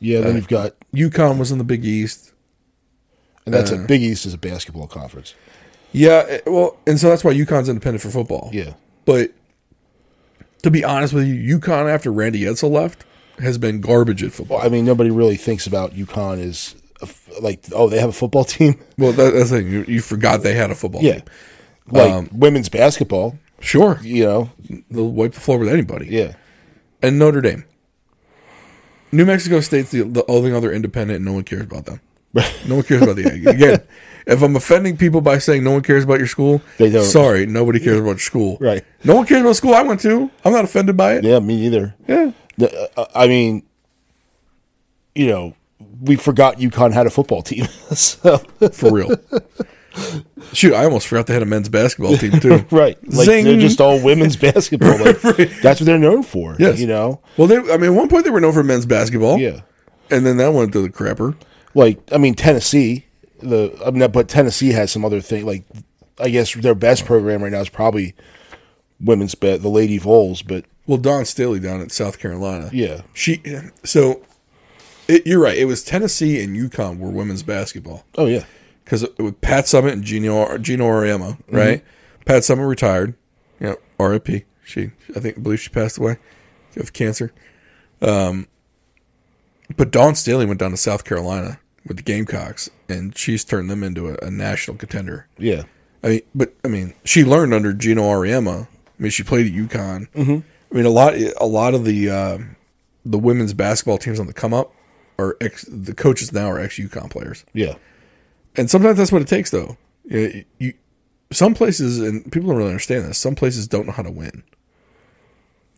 [0.00, 0.20] Yeah.
[0.20, 2.32] Then you've got, UConn was in the Big East.
[3.46, 5.34] and that's a Big East is a basketball conference.
[5.92, 8.50] Yeah, eh, well, and so that's why UConn's independent for football.
[8.52, 8.74] Yeah.
[9.04, 9.32] But
[10.62, 13.04] to be honest with you, UConn after Randy Edsall left
[13.38, 14.58] has been garbage at football.
[14.58, 17.08] Well, I mean, nobody really thinks about UConn as a
[17.40, 18.78] like, oh, they have a football team.
[18.98, 19.70] Well, that, that's the thing.
[19.70, 21.14] You, you forgot they had a football Yeah.
[21.20, 21.24] team.
[21.90, 23.98] Like Um, women's basketball, Sure.
[24.02, 24.50] you know.
[24.90, 26.06] They'll wipe the floor with anybody.
[26.08, 26.34] Yeah.
[27.02, 27.64] And Notre Dame.
[29.12, 32.00] New Mexico State's the, the only other independent, and no one cares about them.
[32.66, 33.46] No one cares about the Aggies.
[33.46, 33.82] Again,
[34.26, 37.04] if I'm offending people by saying no one cares about your school, They don't.
[37.04, 38.56] sorry, nobody cares about your school.
[38.60, 38.84] Right.
[39.04, 40.30] No one cares about school I went to.
[40.44, 41.24] I'm not offended by it.
[41.24, 41.94] Yeah, me either.
[42.08, 42.32] Yeah.
[42.56, 43.62] The, uh, I mean,
[45.14, 45.54] you know,
[46.00, 47.66] we forgot UConn had a football team.
[47.94, 48.38] so,
[48.72, 49.14] For real.
[50.52, 52.64] Shoot, I almost forgot they had a men's basketball team too.
[52.70, 52.98] right.
[53.06, 53.44] Like Zing.
[53.44, 54.98] they're just all women's basketball.
[54.98, 56.56] Like, That's what they're known for.
[56.58, 56.80] Yes.
[56.80, 57.20] You know?
[57.36, 59.38] Well, they, I mean, at one point they were known for men's basketball.
[59.38, 59.60] Yeah.
[60.10, 61.36] And then that went to the crapper.
[61.74, 63.06] Like, I mean, Tennessee,
[63.40, 65.46] the I mean, but Tennessee has some other thing.
[65.46, 65.64] Like,
[66.18, 68.14] I guess their best program right now is probably
[69.00, 70.42] women's bet, the Lady Vols.
[70.42, 72.70] But Well, Dawn Staley down at South Carolina.
[72.72, 73.42] yeah, She
[73.82, 74.22] so
[75.08, 75.56] it, you're right.
[75.56, 78.44] It was Tennessee and UConn were women's basketball oh yeah,
[78.84, 81.56] because with Pat Summitt and Geno Geno Auriemma, Mm-hmm.
[81.56, 81.84] right?
[82.24, 83.14] Pat Summitt retired.
[83.60, 84.44] You know, R.I.P.
[84.64, 86.16] She, I think, I believe she passed away
[86.76, 87.32] of cancer.
[88.02, 88.48] Um,
[89.76, 93.82] but Dawn Staley went down to South Carolina with the Gamecocks, and she's turned them
[93.82, 95.28] into a, a national contender.
[95.38, 95.62] yeah,
[96.02, 98.64] I mean, but I mean, she learned under Geno Auriemma.
[98.66, 100.08] I mean, she played at UConn.
[100.12, 100.38] Mm-hmm.
[100.72, 102.38] I mean, a lot, a lot of the uh,
[103.04, 104.72] the women's basketball teams on the come up
[105.18, 105.64] are ex.
[105.68, 107.74] The coaches now are ex UConn players, yeah,
[108.56, 109.76] and sometimes that's what it takes, though.
[110.04, 110.74] You, you,
[111.32, 113.18] some places, and people don't really understand this.
[113.18, 114.44] Some places don't know how to win.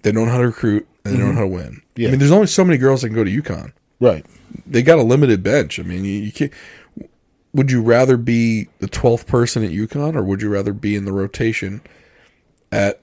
[0.02, 1.82] They don't know how to recruit, and they don't know how to win.
[1.96, 2.08] Yeah.
[2.08, 4.24] I mean, there's only so many girls that can go to UConn right.
[4.66, 5.78] they got a limited bench.
[5.78, 6.52] I mean, you, you can't.
[7.54, 11.06] Would you rather be the twelfth person at UConn, or would you rather be in
[11.06, 11.80] the rotation
[12.70, 13.00] at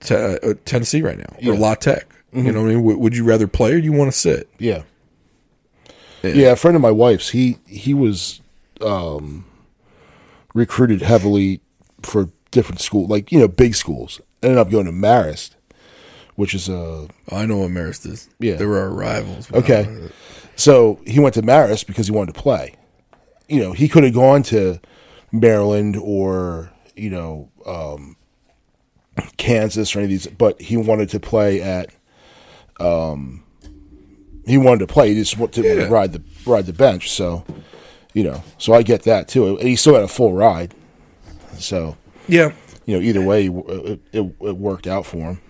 [0.00, 1.58] te- uh, Tennessee right now, or Yeah.
[1.58, 2.06] La Tech?
[2.32, 4.18] You know, what I mean, would, would you rather play, or do you want to
[4.18, 4.48] sit?
[4.58, 4.82] Yeah.
[6.22, 6.32] Yeah.
[6.32, 8.40] Yeah, a friend of my wife's, he he was
[8.82, 9.44] um
[10.54, 11.60] recruited heavily
[12.02, 14.20] for different school, like, you know, big schools.
[14.42, 15.50] Ended up going to Marist,
[16.36, 18.28] which is a I know what Marist is.
[18.38, 18.56] Yeah.
[18.56, 19.52] they were our rivals.
[19.52, 20.10] okay.
[20.54, 22.74] So he went to Marist because he wanted to play.
[23.48, 24.80] You know, he could have gone to
[25.32, 28.16] Maryland or you know um,
[29.36, 31.90] Kansas or any of these, but he wanted to play at.
[32.80, 33.42] Um,
[34.46, 35.08] he wanted to play.
[35.08, 35.88] He just wanted to Yeah.
[35.88, 37.10] ride the ride the bench.
[37.10, 37.44] So,
[38.16, 39.58] you know, so I get that too.
[39.58, 40.74] And he still had a full ride.
[41.58, 42.52] So, Yeah.
[42.86, 45.40] you know, either way, it, it, it worked out for him.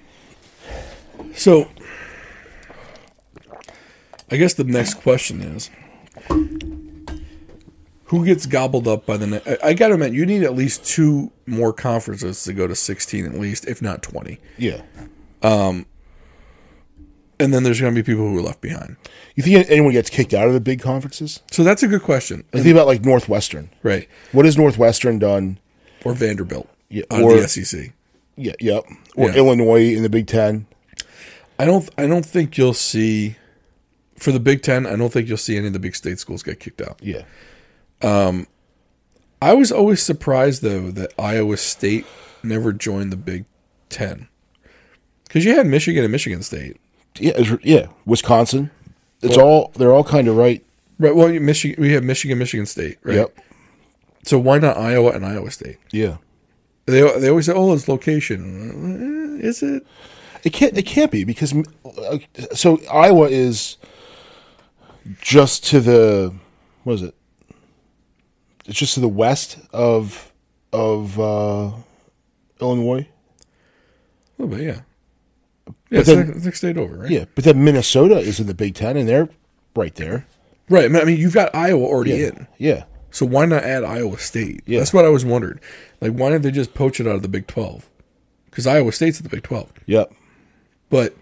[1.32, 1.68] So,
[4.32, 5.70] I guess the next question is
[8.06, 10.84] who gets gobbled up by the ne- I, I gotta admit, you need at least
[10.84, 14.38] two more conferences to go to 16 at least, if not 20.
[14.58, 14.82] Yeah.
[15.42, 15.86] Um,
[17.38, 18.96] And then there's going to be people who are left behind.
[19.34, 21.40] You think anyone gets kicked out of the big conferences?
[21.50, 22.44] So that's a good question.
[22.54, 23.68] I think about like Northwestern.
[23.82, 24.08] Right.
[24.32, 25.58] What has Northwestern done?
[26.04, 27.92] Or Vanderbilt Yeah, or- the SEC.
[28.36, 28.84] Yeah, yep.
[29.16, 29.36] Or Yeah.
[29.36, 30.66] Illinois in the Big Ten.
[31.58, 33.36] I don't I don't think you'll see
[34.18, 36.42] for the Big 10, I don't think you'll see any of the big state schools
[36.42, 36.98] get kicked out.
[37.02, 37.22] Yeah.
[38.00, 38.46] Um,
[39.42, 42.06] I was always surprised though that Iowa State
[42.42, 43.44] never joined the Big
[43.90, 44.28] Ten
[45.24, 46.78] because you had Michigan and Michigan State,
[47.20, 47.86] Yeah, yeah.
[48.04, 48.70] Wisconsin.
[49.22, 50.64] It's all they're all kind of right.
[50.98, 51.14] right?
[51.14, 53.16] Well, you- Michigan, we have Michigan, Michigan State, right?
[53.16, 53.38] Yep.
[54.24, 55.78] So why not Iowa and Iowa State?
[55.92, 56.16] Yeah.
[56.86, 59.84] They they always say, "Oh, it's location." Eh, Is it?
[60.44, 60.76] It can't.
[60.76, 61.52] It can't be because
[61.84, 62.18] uh,
[62.54, 63.76] so Iowa is
[65.20, 66.32] just to the
[66.84, 67.14] what is it?
[68.66, 70.32] It's just to the west of
[70.72, 71.70] of uh,
[72.60, 73.08] Illinois.
[74.38, 74.80] A little bit, yeah.
[75.90, 77.10] Yeah, it's, then- next, state over, right?
[77.10, 79.28] Yeah, but then Minnesota is in the Big Ten, and they're
[79.74, 80.26] right there.
[80.68, 80.84] Right.
[80.86, 82.26] I mean, you've got Iowa already Yeah.
[82.26, 82.46] in.
[82.58, 82.84] Yeah.
[83.12, 84.62] So why not add Iowa State?
[84.66, 84.80] Yeah.
[84.80, 85.60] That's what I was wondering.
[86.00, 87.88] Like, why didn't they just poach it out of the Big Twelve?
[88.46, 89.72] Because Iowa State's in the Big Twelve.
[89.86, 90.12] Yep.
[90.90, 91.14] But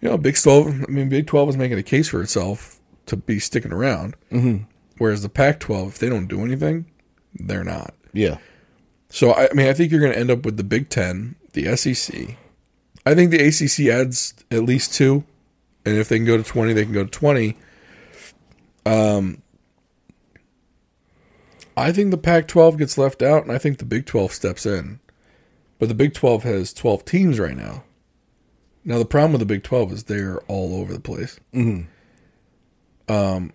[0.00, 0.66] you know, Big Twelve.
[0.66, 4.16] I mean, Big Twelve is making a case for itself to be sticking around.
[4.32, 4.64] Mm-hmm.
[4.98, 6.86] Whereas the Pac-12, if they don't do anything,
[7.34, 7.94] they're not.
[8.12, 8.38] Yeah.
[9.10, 11.36] So I, I mean, I think you're going to end up with the Big Ten,
[11.52, 12.36] the SEC.
[13.06, 15.24] I think the ACC adds at least two,
[15.84, 17.56] and if they can go to twenty, they can go to twenty.
[18.84, 19.42] Um,
[21.76, 25.00] I think the Pac-12 gets left out, and I think the Big Twelve steps in.
[25.78, 27.84] But the Big Twelve has twelve teams right now.
[28.84, 31.38] Now the problem with the Big Twelve is they're all over the place.
[31.54, 31.82] Mm-hmm.
[33.12, 33.52] Um,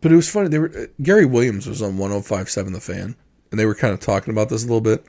[0.00, 0.48] but it was funny.
[0.48, 3.16] They were uh, Gary Williams was on 105.7 The Fan,
[3.50, 5.04] and they were kind of talking about this a little bit.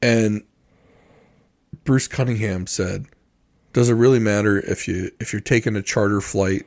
[0.00, 0.42] And
[1.84, 3.06] Bruce Cunningham said,
[3.72, 6.66] "Does it really matter if you if you're taking a charter flight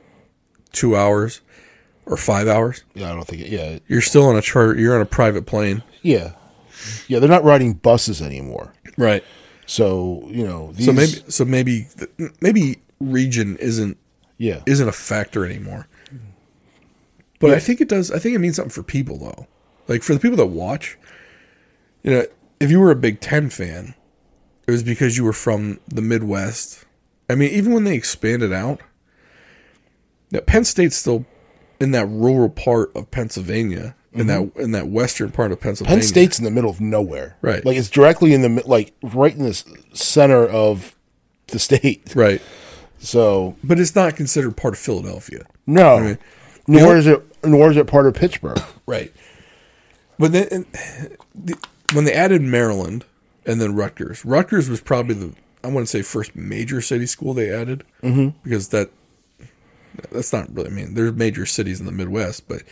[0.72, 1.40] two hours
[2.06, 2.84] or five hours?
[2.94, 3.10] Yeah.
[3.10, 3.42] I don't think.
[3.42, 3.78] It, yeah.
[3.88, 4.78] You're still on a charter.
[4.78, 6.32] You're on a private plane, Yeah.
[7.08, 7.18] Yeah.
[7.18, 8.72] They're not riding buses anymore.
[8.96, 9.24] right?
[9.66, 10.72] So you know.
[10.72, 11.86] These, So maybe so maybe
[12.40, 13.96] maybe region isn't
[14.38, 14.62] Yeah.
[14.66, 15.86] isn't a factor anymore.
[17.40, 18.10] But I think it does.
[18.10, 19.46] I think it means something for people though.
[19.86, 20.98] Like for the people that watch,
[22.02, 22.26] you know,
[22.60, 23.94] if you were a Big Ten fan,
[24.68, 26.84] it was because you were from the Midwest.
[27.30, 28.82] I mean, even when they expanded out,
[30.28, 31.24] that Penn State's still
[31.80, 34.60] in that rural part of Pennsylvania, in that mm-hmm.
[34.60, 36.00] in that western part of Pennsylvania.
[36.00, 37.38] Penn State's in the middle of nowhere.
[37.40, 37.64] Right.
[37.64, 39.54] Like it's directly in the like right in the
[39.94, 40.94] center of
[41.46, 42.12] the state.
[42.14, 42.42] right?
[42.98, 45.46] So But it's not considered part of Philadelphia.
[45.66, 46.18] no, mean,
[46.66, 48.60] nor is it nor is it part of Pittsburgh.
[48.86, 49.14] Right.
[50.18, 50.66] But then
[51.34, 51.56] the,
[51.94, 53.04] when they added Maryland
[53.48, 55.32] and then Rutgers, Rutgers was probably the
[55.64, 58.28] I want to say first major city school they added mm-hmm.
[58.44, 58.90] because that
[60.12, 60.70] that's not really.
[60.70, 62.62] I mean, there's major cities in the Midwest, but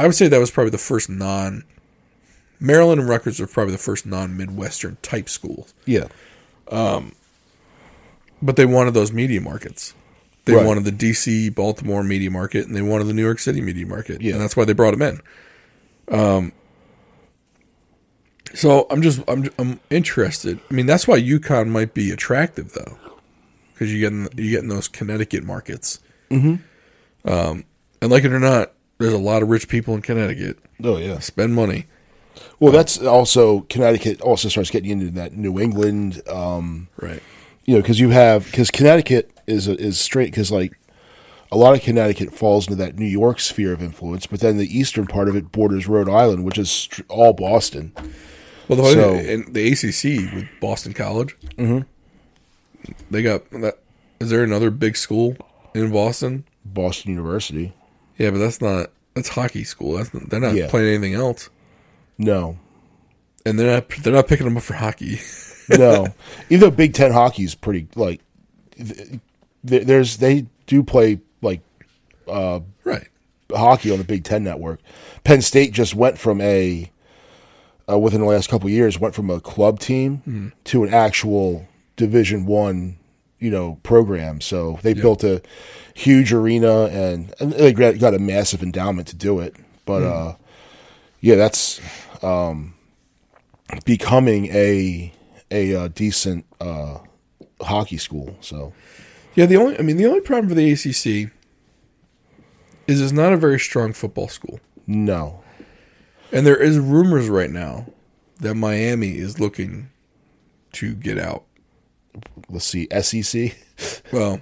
[0.00, 1.62] I would say that was probably the first non.
[2.58, 6.08] Maryland and Rutgers are probably the first non Midwestern type schools, Yeah.
[8.42, 9.94] but they wanted those media markets.
[10.44, 10.66] They Right.
[10.66, 14.20] wanted the DC, Baltimore media market, and they wanted the New York City media market,
[14.22, 14.32] Yeah.
[14.32, 15.20] and that's why they brought them in.
[16.12, 16.52] Um,
[18.54, 20.60] so I'm just I'm I'm interested.
[20.70, 22.98] I mean, that's why UConn might be attractive though,
[23.72, 26.00] because you getting you getting those Connecticut markets.
[26.30, 26.56] Mm-hmm.
[27.28, 27.64] Um,
[28.00, 30.58] and like it or not, there's a lot of rich people in Connecticut.
[30.82, 31.18] Oh yeah.
[31.18, 31.86] Spend money.
[32.60, 36.22] Well, that's also Connecticut also starts getting into that New England.
[36.28, 37.22] Um, Right.
[37.64, 40.78] you know, because you have because Connecticut is is straight because like
[41.50, 44.78] a lot of Connecticut falls into that New York sphere of influence, but then the
[44.78, 47.92] eastern part of it borders Rhode Island, which is all Boston.
[48.68, 51.80] Well, the So- in the ACC with Boston College, mm-hmm.
[53.10, 53.78] they got that.
[54.20, 55.36] Is there another big school
[55.74, 56.44] in Boston?
[56.64, 57.72] Boston University.
[58.18, 59.96] Yeah, but that's not that's hockey school.
[59.96, 60.68] That's not, they're not Yeah.
[60.68, 61.50] playing anything else,
[62.18, 62.58] No,
[63.46, 65.20] and they're not they're not picking them up for hockey.
[65.70, 66.08] no.
[66.50, 68.20] Even though Big Ten hockey is pretty like
[68.76, 69.20] th-
[69.66, 71.60] th- there's they do play like
[72.26, 73.08] uh, Right.
[73.52, 74.80] hockey on the Big Ten network.
[75.24, 76.90] Penn State just went from a
[77.88, 81.66] uh, within the last couple of years went from a club team to an actual
[81.96, 82.96] Division One,
[83.38, 84.40] you know, program.
[84.40, 85.42] So they built a
[85.94, 89.56] huge arena and, and they got got a massive endowment to do it.
[89.84, 90.34] But uh,
[91.20, 91.80] yeah, that's
[92.22, 92.74] um,
[93.84, 95.12] becoming a
[95.50, 96.98] a uh, decent uh,
[97.60, 98.36] hockey school.
[98.40, 98.72] So
[99.34, 101.30] Yeah, the only I mean the only problem for the ACC
[102.86, 104.60] is it's not a very strong football school.
[104.86, 105.42] no,
[106.32, 107.86] And there is rumors right now
[108.40, 109.90] that Miami is looking
[110.72, 111.44] to get out.
[112.48, 113.56] let's see, SEC.
[114.12, 114.40] Well,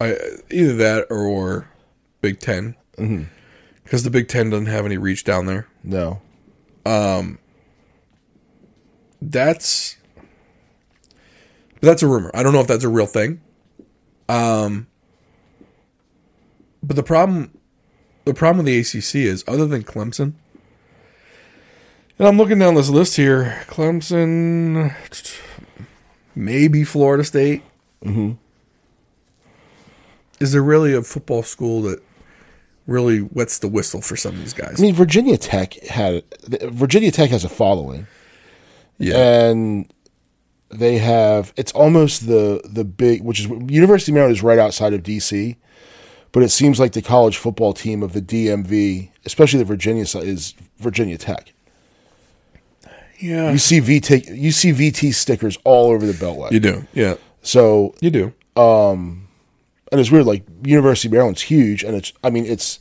[0.00, 0.16] I
[0.50, 1.68] either that or
[2.20, 2.76] Big 10
[3.82, 5.66] because the Big Ten doesn't have any reach down there.
[5.82, 6.20] No,
[6.84, 7.38] Um.
[9.20, 9.96] That's
[11.80, 12.30] that's a rumor.
[12.34, 13.40] I don't know if that's a real thing.
[14.28, 14.86] Um,
[16.82, 17.56] but the problem,
[18.24, 20.34] the problem with the ACC is, other than Clemson,
[22.18, 24.94] and I'm looking down this list here: Clemson,
[26.34, 27.62] maybe Florida State.
[28.04, 28.32] Mm-hmm.
[30.38, 32.02] Is there really a football school that
[32.86, 34.76] really wets the whistle for some of these guys?
[34.78, 36.24] I mean Virginia Tech had
[36.70, 38.06] Virginia Tech has a following.
[38.98, 39.92] yeah, and
[40.70, 44.92] they have it's almost the the big which is University of Maryland is right outside
[44.92, 45.56] of DC,
[46.32, 50.24] but it seems like the college football team of the DMV, especially the Virginia side,
[50.24, 51.52] is Virginia Tech.
[53.18, 56.50] Yeah, You see VT you see VT stickers all over the beltway.
[56.52, 58.32] you do, yeah, so you do.
[58.56, 62.78] and it's weird like University of Maryland's huge and it's I mean it's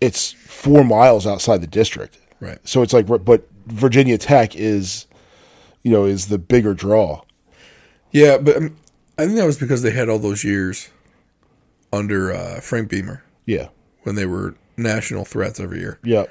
[0.00, 2.18] it's four miles outside the district.
[2.40, 2.58] Right.
[2.66, 5.06] So it's like but Virginia Tech is
[5.82, 7.22] you know is the bigger draw.
[8.10, 8.76] Yeah, but um,
[9.18, 10.90] I think that was because they had all those years
[11.92, 13.68] under uh, Frank Beamer Yeah.
[14.02, 15.98] when they were national threats every year.
[16.04, 16.24] Yeah.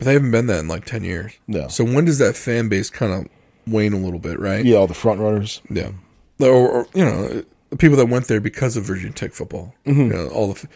[0.00, 1.34] But they haven't been that in like 10 years.
[1.46, 1.68] No.
[1.68, 3.28] So when does that fan base kind of
[3.70, 4.64] wane a little bit, right?
[4.64, 5.60] Yeah, all the front runners.
[5.68, 5.90] Yeah.
[6.38, 9.74] Or, or you know, the people that went there because of Virginia Tech football.
[9.84, 10.68] You know, all the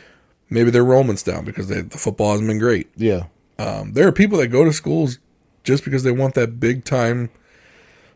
[0.50, 2.90] maybe their enrollment's down because they, the football hasn't been great.
[2.96, 3.24] Yeah.
[3.58, 5.18] Um, there are people that go to schools
[5.62, 7.30] just because they want that big time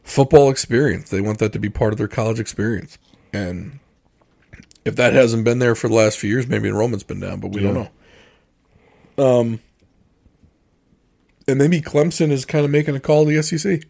[0.03, 1.09] football experience.
[1.09, 2.99] They want that to be part of their college experience.
[3.33, 3.79] And
[4.85, 7.49] if that hasn't been there for the last few years, maybe enrollment's been down, but
[7.49, 7.89] we don't know.
[9.41, 9.61] Um,
[11.49, 13.83] and maybe Clemson is kind of making a call to the SEC.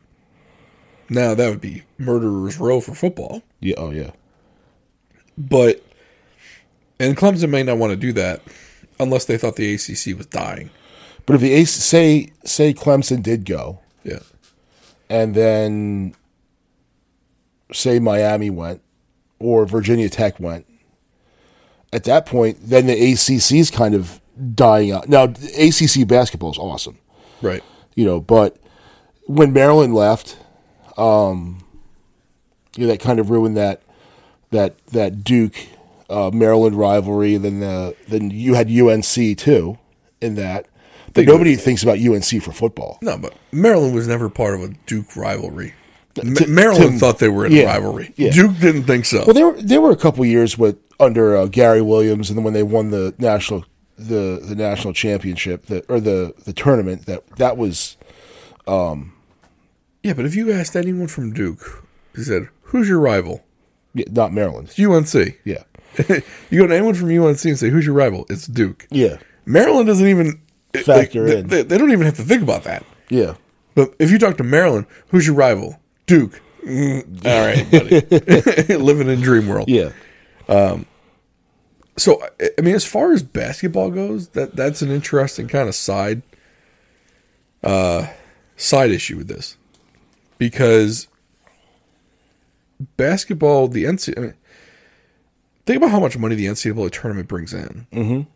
[1.11, 3.75] Now that would be murderer's row for football, Yeah.
[3.79, 4.11] Oh, yeah.
[5.37, 5.83] but
[7.01, 8.43] and Clemson may not want to do that
[9.01, 10.71] unless they thought the ACC was dying.
[11.27, 14.21] But if the AC, say say Clemson did go, Yeah,
[15.11, 16.15] and then
[17.73, 18.81] say Miami went,
[19.39, 20.67] or Virginia Tech went,
[21.93, 24.21] at that point, then the ACC is kind of
[24.55, 25.09] dying out.
[25.09, 26.99] Now, ACC basketball is awesome,
[27.43, 27.63] right.
[27.95, 28.57] you know, but
[29.27, 30.39] when Maryland left,
[30.97, 31.65] um,
[32.77, 33.83] you know, that kind of ruined that
[34.51, 35.55] that that Duke
[36.11, 37.37] uh, Maryland rivalry.
[37.37, 39.79] Then the then you had UNC too
[40.21, 40.67] in that.
[41.15, 42.99] But nobody thinks about UNC for football.
[43.03, 45.75] No, but Maryland was never part of a Duke rivalry.
[46.15, 48.13] To- Maryland to- thought they were in yeah, a rivalry.
[48.17, 48.31] yeah.
[48.31, 49.25] Duke didn't think so.
[49.25, 52.45] Well, there were there were a couple years with under uh, Gary Williams, and then
[52.45, 53.65] when they won the national
[53.99, 57.97] the the national championship the, or the the tournament that that was
[60.03, 61.85] yeah, but if you asked anyone from Duke,
[62.15, 63.45] he said, "Who's your rival?"
[63.95, 64.73] yeah, not Maryland.
[64.79, 65.39] UNC.
[65.45, 65.65] Yeah,
[66.51, 68.87] you go to anyone from UNC and say, "Who's your rival?" It's Duke.
[68.91, 70.41] yeah, Maryland doesn't even
[70.85, 71.49] Factor they, in.
[71.49, 72.85] They, they don't even have to think about that.
[73.09, 73.35] yeah.
[73.75, 75.79] But if you talk to Maryland, who's your rival?
[76.07, 76.41] Duke.
[76.65, 78.77] Mm, all right, buddy.
[78.77, 79.69] Living in dream world.
[79.69, 79.93] Yeah,
[81.99, 86.23] So I- mean, as far as basketball goes, that that's an interesting kind of side
[87.63, 88.07] uh
[88.57, 89.57] side issue with this
[90.39, 91.09] because
[92.97, 94.35] basketball, the NCAA, I mean,
[95.67, 97.87] think about how much money the NCAA tournament brings in.
[97.93, 98.31] Mm-hmm.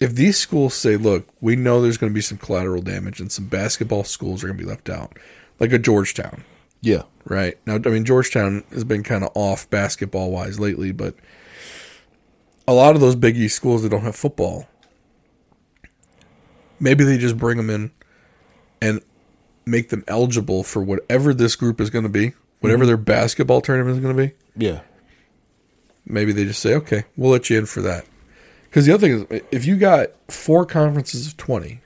[0.00, 3.30] If these schools say, "Look, we know there's going to be some collateral damage, and
[3.30, 5.16] some basketball schools are going to be left out,"
[5.60, 6.42] like a Georgetown,
[6.80, 7.56] yeah, right?
[7.64, 11.14] Now, I mean, Georgetown has been kind of off basketball wise lately, but
[12.66, 14.66] a lot of those Big East schools that don't have football,
[16.80, 17.90] maybe they just bring them in
[18.80, 19.00] and
[19.66, 22.88] make them eligible for whatever this group is going to be, whatever mm-hmm.
[22.88, 24.34] their basketball tournament is going to be.
[24.56, 24.80] yeah,
[26.06, 28.04] Maybe they just say, okay, we'll let you in for that.
[28.64, 31.80] Because the other thing is, if you got four conferences of 20,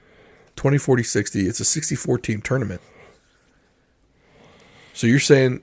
[0.56, 2.80] 20, 40, 60, it's a 64 team tournament.
[4.92, 5.60] So you're saying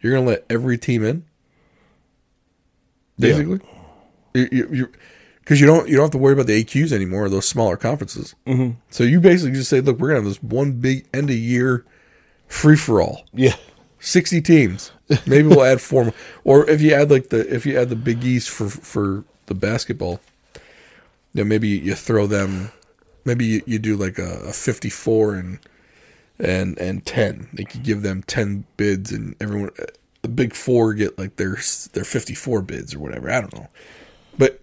[0.00, 1.24] you're going to let every team in?
[3.18, 3.54] Basically?
[3.54, 3.75] You-
[4.50, 4.92] you- you-
[5.40, 7.28] because you don't you don't have to worry about the AQs anymore.
[7.28, 8.34] Those smaller conferences.
[8.46, 8.78] Mm-hmm.
[8.90, 11.84] So you basically just say, look, we're gonna have this one big end of year
[12.48, 13.24] free for all.
[13.32, 13.54] Yeah.
[14.00, 14.90] 60 teams.
[15.26, 16.14] Maybe we'll add four more.
[16.44, 19.54] Or if you add like the if you add the Big East for for the
[19.54, 20.20] basketball,
[21.32, 22.72] you know, maybe you throw them
[23.24, 25.58] maybe you, you do like a, a 54 and
[26.40, 27.48] and and 10.
[27.52, 29.70] They could give them 10 bids and everyone
[30.22, 31.56] the big 4 get like their
[31.92, 33.30] their 54 bids or whatever.
[33.30, 33.68] I don't know.
[34.38, 34.60] But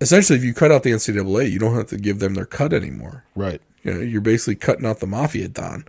[0.00, 2.72] essentially if you cut out the NCAA, you don't have to give them their cut
[2.72, 3.24] anymore.
[3.34, 3.60] Right.
[3.82, 5.84] You know, you're basically cutting out the mafia don.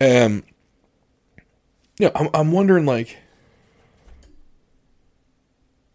[0.00, 0.44] Um,
[1.98, 3.18] yeah, I'm I'm wondering like,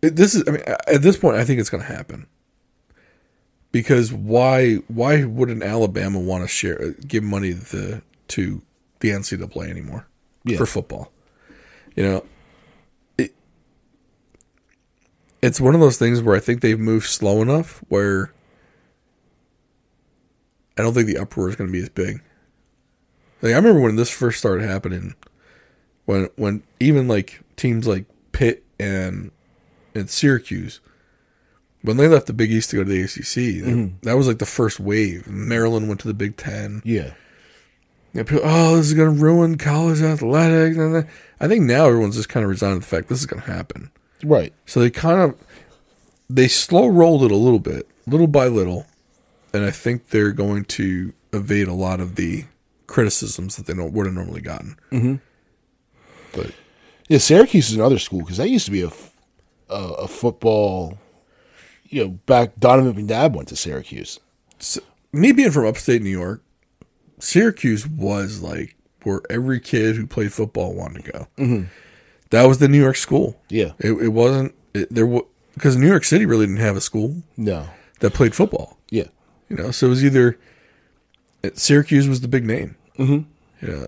[0.02, 2.28] this is I mean at this point I think it's going to happen.
[3.72, 8.62] Because why why wouldn't Alabama want to share give money to the to
[9.00, 10.06] the NCAA anymore
[10.44, 10.58] Yeah.
[10.58, 11.12] for football?
[11.96, 12.26] You know,
[13.18, 13.34] it,
[15.44, 18.32] it's one of those things where I think they've moved slow enough where
[20.78, 22.22] I don't think the uproar is going to be as big.
[23.42, 25.16] Like I remember when this first started happening,
[26.06, 29.32] when when even like teams like Pitt and
[29.94, 30.80] and Syracuse,
[31.82, 33.96] when they left the Big East to go to the ACC, mm-hmm.
[34.04, 35.28] that was like the first wave.
[35.28, 36.82] Maryland went to the Big Ten.
[36.86, 37.16] Yeah.
[38.14, 40.78] Yeah, people, oh, this is going to ruin college athletics.
[40.78, 41.08] And
[41.40, 43.52] I think now everyone's just kind of resigned to the fact this is going to
[43.52, 43.92] happen.
[44.24, 44.54] Right.
[44.66, 45.36] So they kind of
[46.30, 48.86] they slow rolled it a little bit, little by little,
[49.54, 52.46] and I think they're going to evade a lot of the
[52.88, 54.78] criticisms that they don't would have normally gotten.
[54.92, 55.16] Mm-hmm.
[56.32, 56.52] But
[57.08, 58.92] Yeah, Syracuse is another school because that used to be a
[59.70, 60.98] a football.
[61.86, 64.20] You know, back Donovan McNabb went to Syracuse.
[64.58, 66.42] so, me being from upstate New York,
[67.20, 71.28] Syracuse was like where every kid who played football wanted to go.
[71.38, 71.64] Mm-hmm.
[72.34, 73.40] That was the New York school.
[73.50, 73.74] Yeah.
[73.78, 75.06] It, it wasn't it, there
[75.54, 77.68] because New York City really didn't have a school No.
[78.00, 78.80] that played football.
[78.90, 79.10] Yeah.
[79.50, 80.40] You know, so it was either
[81.44, 82.76] it, Syracuse was the big name.
[82.98, 83.68] Mm-hmm.
[83.68, 83.86] Yeah,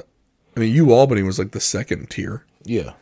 [0.55, 2.93] I mean, U Albany was like the second tier, Yeah.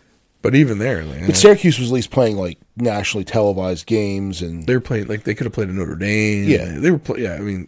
[0.42, 4.66] but even there, like, But Syracuse was at least playing like nationally televised games and
[4.66, 6.46] they were playing like they could have played at Notre Dame.
[6.48, 6.80] Yeah.
[6.80, 7.00] they were.
[7.00, 7.68] Play, yeah, I mean,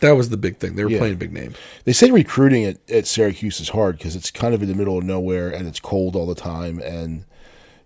[0.00, 0.74] that was the big thing.
[0.76, 0.98] They were Yeah.
[0.98, 1.56] playing big names.
[1.84, 4.96] They say recruiting at, at Syracuse is hard because it's kind of in the middle
[4.98, 7.24] of nowhere and it's cold all the time, and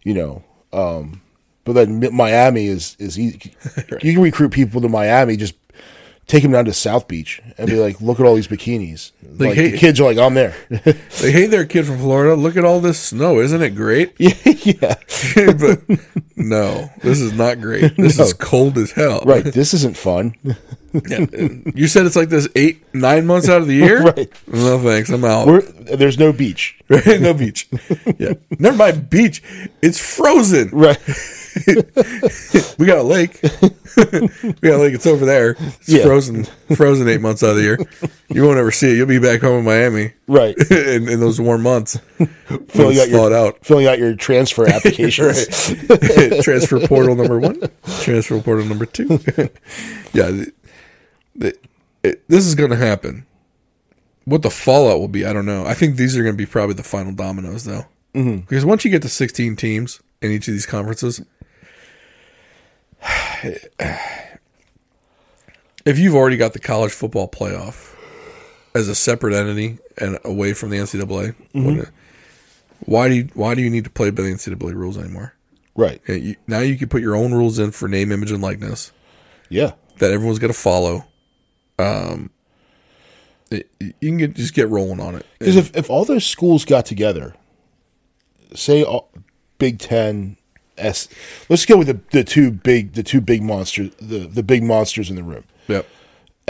[0.02, 0.42] you know.
[0.72, 1.20] Um,
[1.64, 3.54] but then Miami is is easy.
[4.02, 5.36] You can recruit people to Miami.
[5.36, 5.54] Just
[6.26, 9.54] take him down to South Beach and be like, "Look at all these bikinis." Like,
[9.54, 10.54] hey- the kids are like, "I'm there."
[11.22, 13.38] Like, hey there, kid from Florida, look at all this snow.
[13.40, 14.14] Isn't it great?
[14.18, 14.94] yeah,
[15.34, 15.80] but
[16.36, 17.96] no, this is not great.
[17.96, 19.22] This is cold as hell.
[19.24, 19.44] right.
[19.44, 20.34] This isn't fun.
[20.44, 21.26] Yeah.
[21.74, 24.02] You said it's like this eight, nine months out of the year.
[24.02, 24.30] Right.
[24.46, 25.08] No thanks.
[25.10, 25.46] I'm out.
[25.46, 26.78] We're, there's no beach.
[26.88, 27.20] Right?
[27.20, 27.68] No beach.
[28.18, 28.34] Yeah.
[28.58, 29.42] Never mind beach.
[29.80, 30.68] It's frozen.
[30.70, 30.98] Right.
[32.78, 33.38] We got a lake.
[33.42, 33.48] we
[34.68, 34.94] got a lake.
[34.94, 35.50] It's over there.
[35.58, 36.04] It's Yeah.
[36.04, 36.44] frozen.
[36.74, 37.78] Frozen eight months out of the year.
[38.28, 38.96] You won't ever see it.
[38.96, 40.56] You'll be back home in Miami Right.
[40.70, 41.98] in, in those warm months.
[42.68, 43.64] filling out your out.
[43.64, 45.46] filling out your transfer applications.
[46.42, 47.60] Transfer portal number one.
[48.00, 49.08] Transfer portal number two.
[50.12, 50.30] yeah.
[50.30, 50.52] The,
[51.36, 51.56] the,
[52.02, 53.26] it, this is going to happen.
[54.24, 55.66] What the fallout will be, I don't know.
[55.66, 57.86] I think these are going to be probably the final dominoes, though.
[58.14, 58.36] Mm-hmm.
[58.38, 61.20] Because once you get to 16 teams in each of these conferences,
[65.84, 67.94] if you've already got the college football playoff
[68.74, 71.90] as a separate entity and away from the NCAA, what-
[72.84, 75.34] why do you, why do you need to play by the NCAA rules anymore?
[75.74, 76.00] right.
[76.06, 78.92] You, now you can put your own rules in for name, image, and likeness
[79.48, 79.72] Yeah.
[79.98, 81.06] that everyone's going to follow.
[81.78, 82.30] Um,
[83.50, 85.24] it- you can get, just get rolling on it.
[85.38, 87.34] Because if, if all those schools got together,
[88.54, 89.10] say all,
[89.62, 90.36] Big Ten,
[90.76, 91.06] S,
[91.48, 95.08] let's go with the, the two big the two big monsters the, the big monsters
[95.08, 95.44] in the room.
[95.68, 95.86] Yep.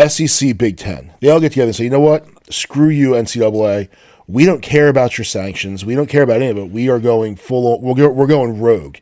[0.08, 1.12] SEC, Big Ten.
[1.20, 2.26] They all get together and say, you know what?
[2.50, 3.90] Screw you, NCAA.
[4.26, 5.84] We don't care about your sanctions.
[5.84, 6.70] We don't care about any of it.
[6.70, 7.78] We are going full.
[7.82, 8.96] We're go, we're going rogue,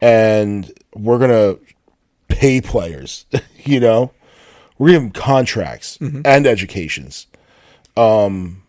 [0.00, 1.54] and we're gonna
[2.26, 3.26] pay players.
[3.64, 4.10] you know,
[4.76, 7.28] we're them contracts and educations.
[7.96, 8.64] Um,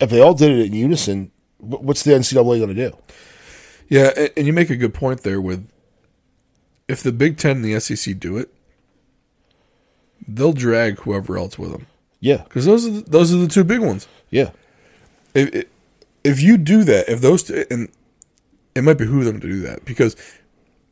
[0.00, 2.96] if they all did it in unison, what's the NCAA going to do?
[3.88, 5.68] Yeah, and, you make a good point there with
[6.88, 8.52] if the Big Ten and the SEC do it,
[10.26, 11.86] they'll drag whoever else with them
[12.20, 14.06] Yeah, because those are the, those are the two big ones.
[14.30, 14.50] yeah,
[15.34, 15.66] If
[16.22, 17.88] if you do that, if those two, and
[18.74, 20.16] it might behoove them to do that because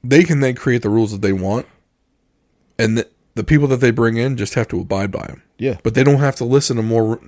[0.04, 1.66] they can then create the rules that they want,
[2.78, 5.42] and the, the people that they bring in just have to abide by them.
[5.58, 7.18] yeah, but they don't have to listen to more.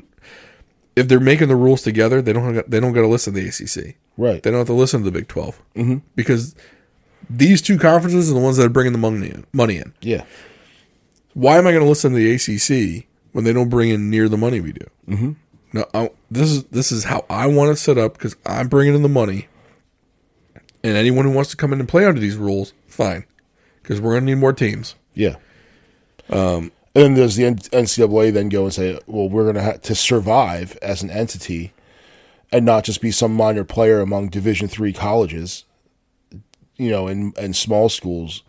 [0.96, 2.54] If they're making the rules together, they don't.
[2.54, 3.96] Have, they don't got to listen to the ACC.
[4.16, 4.42] right.
[4.42, 5.96] They don't have to listen to the Big 12 mm-hmm.
[6.14, 6.54] because
[7.28, 9.46] These two conferences are the ones that are bringing the money in.
[9.52, 9.92] Money in.
[10.00, 10.24] Yeah.
[11.32, 14.28] Why am I going to listen to the ACC when they don't bring in near
[14.28, 14.86] the money we do?
[15.08, 15.32] Mm-hmm.
[15.72, 18.94] No, I, this is this is how I want it set up because I'm bringing
[18.94, 19.48] in the money,
[20.84, 23.24] and anyone who wants to come in and play under these rules, fine,
[23.82, 24.94] because we're going to need more teams.
[25.14, 25.36] Yeah.
[26.30, 29.82] Um, and then does the NCAA then go and say, well, we're going to have
[29.82, 31.72] to survive as an entity
[32.52, 35.64] and not just be some minor player among Division three colleges,
[36.76, 38.44] you know, and and small schools.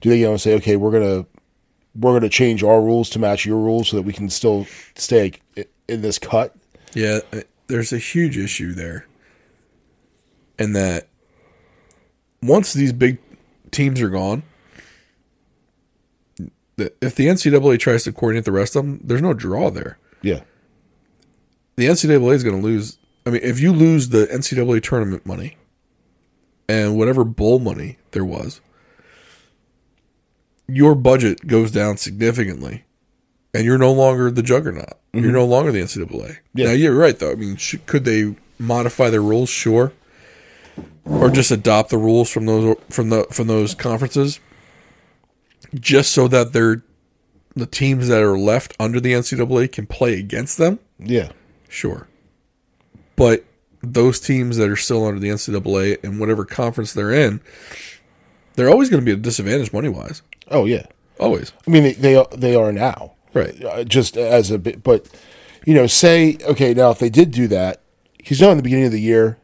[0.00, 1.24] Do they go and say, okay, we're gonna
[1.94, 4.66] we're gonna change our rules to match your rules so that we can still
[4.96, 5.34] stay
[5.88, 6.56] in this cut?
[6.94, 7.20] Yeah,
[7.68, 9.06] there's a huge issue there.
[10.58, 11.06] And that
[12.42, 13.18] once these big
[13.70, 14.42] teams are gone,
[16.76, 19.98] if the NCAA tries to coordinate the rest of them, there's no draw there.
[20.22, 20.40] Yeah.
[21.76, 22.98] The NCAA is going to lose.
[23.26, 25.56] I mean, if you lose the NCAA tournament money
[26.68, 28.60] and whatever bowl money there was,
[30.66, 32.84] your budget goes down significantly,
[33.52, 34.98] and you're no longer the juggernaut.
[35.12, 35.32] You're mm-hmm.
[35.32, 36.38] no longer the NCAA.
[36.54, 36.66] Yeah.
[36.66, 37.32] Now you're right, though.
[37.32, 39.50] I mean, sh- could they modify their rules?
[39.50, 39.92] Sure,
[41.04, 44.40] or just adopt the rules from those from the from those conferences,
[45.74, 46.82] just so that they're
[47.56, 50.80] the teams that are left under the NCAA can play against them.
[50.98, 51.30] Yeah.
[51.68, 52.08] Sure.
[53.16, 53.44] But
[53.80, 57.40] those teams that are still under the NCAA and whatever conference they're in,
[58.54, 60.22] they're always going to be at a disadvantage money wise.
[60.50, 60.86] Oh yeah.
[61.20, 61.52] Always.
[61.66, 63.62] I mean, they they are, they are now, Right.
[63.64, 65.08] Uh, just as a bit, but
[65.66, 67.82] you know, say okay, now if they did do that,
[68.16, 69.38] because you know, in the beginning of the year,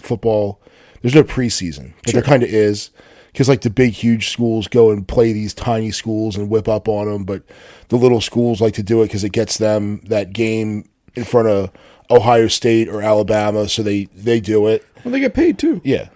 [0.00, 0.60] football,
[1.00, 2.90] there's no preseason, but there kind of is,
[3.32, 6.88] because like the big, huge schools go and play these tiny schools and whip up
[6.88, 7.42] on them, but
[7.88, 11.48] the little schools like to do it because it gets them that game in front
[11.48, 11.70] of
[12.10, 14.84] Ohio State or Alabama, so they they do it.
[15.04, 15.80] Well, they get paid too.
[15.84, 16.08] Yeah.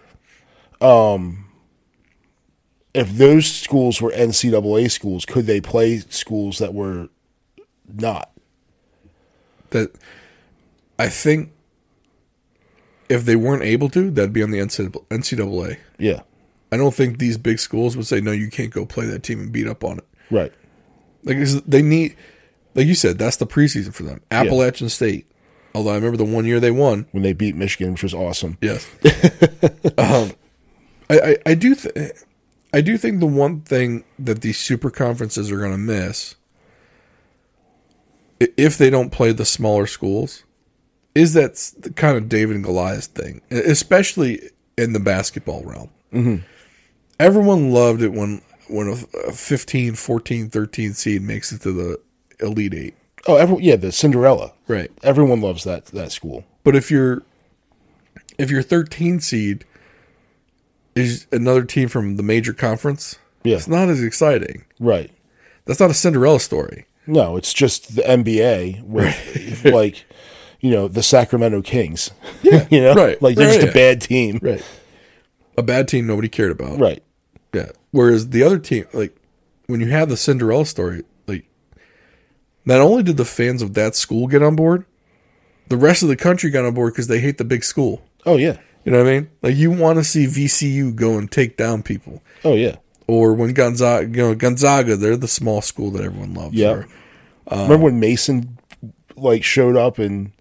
[0.81, 1.47] Um,
[2.93, 7.09] if those schools were NCAA schools, could they play schools that were
[7.93, 8.31] not?
[9.71, 9.93] That
[10.99, 11.53] I think
[13.09, 15.79] if they weren't able to, that'd be on the NCAA.
[15.99, 16.23] Yeah.
[16.75, 19.39] I don't think these big schools would say, no, you can't go play that team
[19.39, 20.05] and beat up on it.
[20.29, 20.53] Right.
[21.23, 22.17] Like they need,
[22.75, 24.23] like you said, that's the preseason for them.
[24.33, 25.31] Appalachian State.
[25.73, 28.59] Although I remember the one year they won, When they beat Michigan, which was awesome.
[28.61, 28.89] Yes.
[29.99, 30.33] um,
[31.09, 32.13] I, I, I do th-
[32.73, 36.35] I do think the one thing that these super conferences are going to miss,
[38.41, 40.43] if they don't play the smaller schools,
[41.15, 45.91] is that kind of David and Goliath thing, especially in the basketball realm.
[46.13, 46.45] Mm-hmm.
[47.19, 52.01] Everyone loved it when when a a 15, 14, 13 seed makes it to the
[52.41, 52.95] Elite Eight.
[53.27, 54.53] Oh, every, yeah, the Cinderella.
[54.69, 54.91] Right.
[55.03, 56.45] Everyone loves that that school.
[56.63, 57.23] But if you're
[58.39, 59.65] if your 13 seed
[60.95, 63.57] is another team from the major conference, Yeah.
[63.57, 64.65] it's not as exciting.
[64.81, 65.11] Right.
[65.67, 66.87] That's not a Cinderella story.
[67.07, 70.05] No, it's just the NBA with like,
[70.61, 72.11] you know, the Sacramento Kings.
[72.43, 73.71] Yeah, you know, right, Like they're right, just yeah.
[73.71, 74.39] a bad team.
[74.43, 74.65] Right.
[75.57, 76.79] A bad team nobody cared about.
[76.79, 77.03] Right.
[77.53, 77.71] Yeah.
[77.93, 79.15] Whereas the other team, like
[79.67, 81.47] when you have the Cinderella story, like
[82.65, 84.85] not only did the fans of that school get on board,
[85.69, 88.03] the rest of the country got on board because they hate the big school.
[88.27, 88.59] Oh yeah.
[88.85, 89.31] You know what I mean?
[89.43, 92.23] Like you want to see VCU go and take down people.
[92.45, 92.77] Oh yeah.
[93.07, 96.55] or when Gonzaga, you know, Gonzaga, they're the small school that everyone loves.
[96.55, 96.71] Yeah.
[96.71, 96.89] Or-
[97.47, 98.59] uh, Remember when Mason
[99.17, 100.33] like showed up and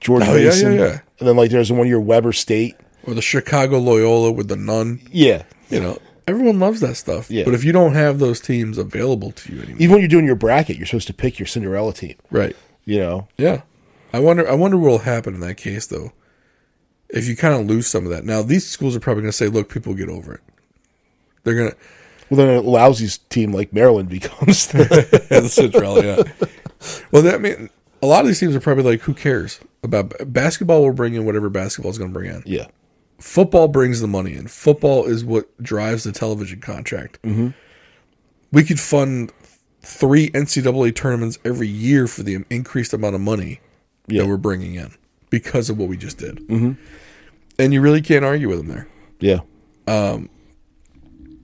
[0.00, 1.00] George Oh, yeah, Mason, yeah, yeah.
[1.18, 2.76] and then like there's one year Weber State.
[3.08, 5.00] Or the Chicago Loyola with the nun.
[5.10, 5.44] Yeah.
[5.70, 7.30] You know, everyone loves that stuff.
[7.30, 7.44] Yeah.
[7.44, 10.26] But if you don't have those teams available to you anymore, Even when you're doing
[10.26, 12.16] your bracket, you're supposed to pick your Cinderella team.
[12.30, 12.54] right?
[12.84, 13.28] You know.
[13.36, 13.62] Yeah.
[14.12, 14.48] I wonder.
[14.48, 16.12] I wonder what will happen in that case though.
[17.10, 19.36] If you kind of lose some of that, now these schools are probably going to
[19.36, 20.40] say, "Look, people get over it."
[21.44, 21.74] They're gonna
[22.30, 24.66] Well, then a lousy team like Maryland becomes.
[24.68, 26.04] The, the Cinderella.
[26.04, 26.22] Yeah.
[27.10, 27.68] Well, that mean
[28.02, 30.82] a lot of these teams are probably like, "Who cares about basketball?
[30.82, 32.66] Will bring in whatever basketball is going to bring in." yeah.
[33.18, 34.46] Football brings the money in.
[34.48, 37.20] Football is what drives the television contract.
[37.22, 37.48] Mm-hmm.
[38.52, 39.32] We could fund
[39.82, 43.60] three NCAA tournaments every year for the increased amount of money
[44.06, 44.22] Yeah.
[44.22, 44.92] that we're bringing in
[45.30, 46.38] because of what we just did.
[46.48, 46.72] Mm-hmm.
[47.58, 48.88] And you really can't argue with them there.
[49.20, 49.40] Yeah.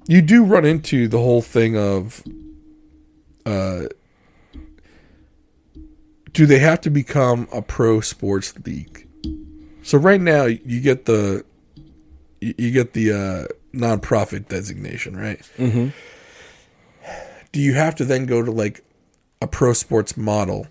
[0.06, 2.22] You do run into the whole thing of,
[3.46, 3.84] uh,
[6.32, 9.08] do they have to become a pro sports league?
[9.82, 11.44] So right now you get the
[12.44, 15.40] you you get the uh, nonprofit designation, right?
[15.56, 15.88] Mm-hmm.
[17.52, 18.84] Do you have to then go to like
[19.40, 20.66] a pro sports model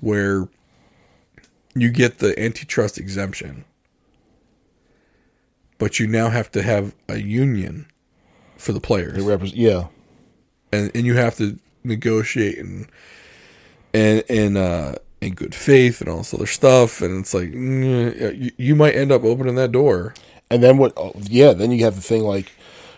[0.00, 0.48] where
[1.74, 3.64] you get the antitrust exemption,
[5.78, 7.86] but you now have to have a union
[8.56, 9.58] for the players, represent.
[9.58, 9.86] Yeah,
[10.72, 12.88] and and you have to negotiate and
[13.94, 18.38] and and uh, in good faith and all this other stuff, and it's like mm,
[18.38, 20.14] you, you might end up opening that door.
[20.50, 20.92] And then what?
[20.96, 22.52] oh, Yeah, then you have the thing like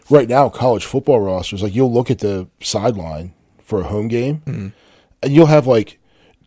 [0.08, 1.62] right now, college football rosters.
[1.62, 3.32] Like you'll look at the sideline
[3.62, 4.68] for a home game, Mm-hmm.
[5.22, 5.98] and you'll have like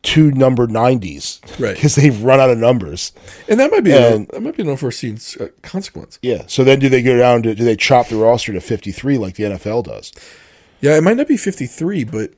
[0.02, 1.76] two number nineties, Right.
[1.76, 3.14] Because they've run out of numbers.
[3.48, 6.20] And that might be And- a, that might be an unforeseen uh, consequence.
[6.22, 6.44] Yeah.
[6.48, 7.56] So then, do they go down to?
[7.56, 10.12] Do they chop the roster to fifty three like the NFL does?
[10.82, 12.32] Yeah, it might not be 53, but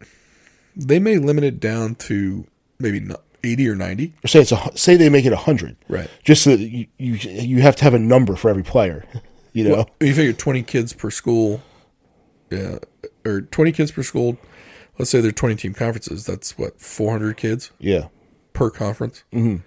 [0.76, 2.46] they may limit it down to
[2.78, 4.14] maybe not 80 or 90.
[4.24, 6.10] Or say it's a say they make it hundred, Right.
[6.24, 9.06] Just so that you, you you have to have a number for every player.
[9.54, 9.86] You know.
[10.02, 11.62] You figure 20 kids per school,
[12.52, 12.80] yeah,
[13.26, 14.38] or 20 kids per school.
[15.00, 16.26] Let's say they're 20 team conferences.
[16.26, 18.08] That's what 400 kids yeah.
[18.52, 19.24] per conference.
[19.32, 19.64] Mm-hmm.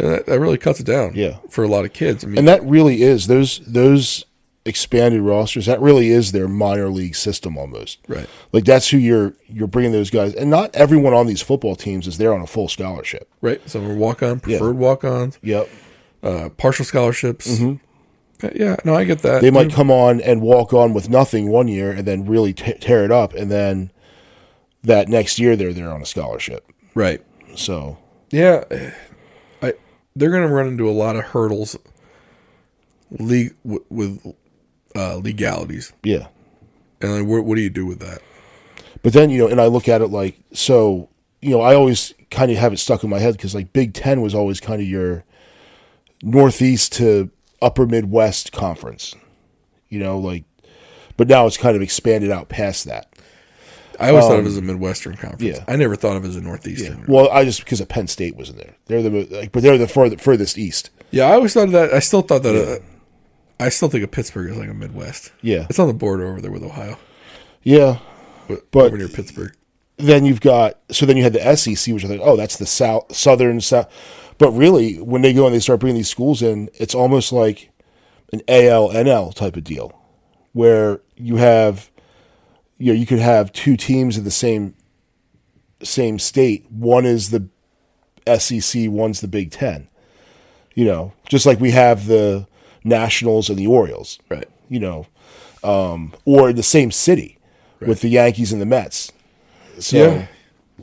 [0.00, 1.12] Yeah, that, that really cuts it down.
[1.14, 1.36] Yeah.
[1.50, 2.24] for a lot of kids.
[2.24, 4.24] I mean, And that really is those those
[4.64, 5.66] expanded rosters.
[5.66, 7.98] That really is their minor league system almost.
[8.08, 11.74] right, Like that's who you're you're bringing those guys, and not everyone on these football
[11.76, 13.28] teams is there on a full scholarship.
[13.40, 13.60] right.
[13.68, 15.68] Some are walk on, preferred walk ons, Yep,
[16.22, 17.60] uh, partial scholarships.
[17.60, 17.74] Uh,
[18.54, 19.40] Yeah, no, I get that.
[19.40, 22.74] they might come on and walk on with nothing one year, and then really t-
[22.80, 23.90] tear it up, and then
[24.82, 26.64] that next year they're there on a scholarship.
[26.94, 27.20] right.
[27.54, 27.98] So
[28.30, 28.64] Yeah,
[29.62, 29.74] I
[30.16, 31.76] they're going to run into a lot of hurdles,
[33.10, 34.34] league w- with
[34.94, 36.26] uh, legalities, yeah,
[37.00, 38.22] and like, what, what do you do with that?
[39.02, 41.08] but then you know, and I look at it like so.
[41.40, 43.94] You know, I always kind of have it stuck in my head because like Big
[43.94, 45.24] Ten was always kind of your
[46.22, 47.30] Northeast to
[47.60, 49.14] Upper Midwest conference.
[49.88, 50.44] You know, like,
[51.16, 53.08] but now it's kind of expanded out past that.
[53.98, 55.58] I always thought of it as a Midwestern conference.
[55.58, 55.72] Um, yeah.
[55.72, 57.04] I never thought of it as a Northeastern.
[57.06, 58.74] Well, I just because of Penn State was in there.
[58.86, 60.90] They're the like, but they're the further, furthest east.
[61.10, 61.92] Yeah, I always thought of that.
[61.92, 62.56] I still thought that.
[62.56, 62.84] Uh,
[63.62, 65.32] I still think of Pittsburgh as like a Midwest.
[65.40, 66.98] Yeah, It's on the border over there with Ohio,
[67.62, 67.98] yeah.
[68.48, 69.54] but, But- over near Pittsburgh.
[69.98, 72.66] Then you've got so then you had the SEC, which I think, oh, that's the
[72.66, 73.88] south, southern south.
[74.38, 77.70] But really, when they go and they start bringing these schools in, it's almost like
[78.32, 79.92] an AL NL type of deal,
[80.54, 81.90] where you have,
[82.78, 84.74] you know, you could have two teams in the same
[85.82, 86.66] same state.
[86.70, 87.48] One is the
[88.38, 89.88] SEC, one's the Big Ten.
[90.74, 92.46] You know, just like we have the
[92.84, 94.18] Nationals and the Orioles.
[94.28, 94.48] Right.
[94.68, 95.06] you know,
[95.62, 97.38] um, or in the same city
[97.80, 99.12] with the Yankees and the Mets.
[99.78, 100.26] So Yeah,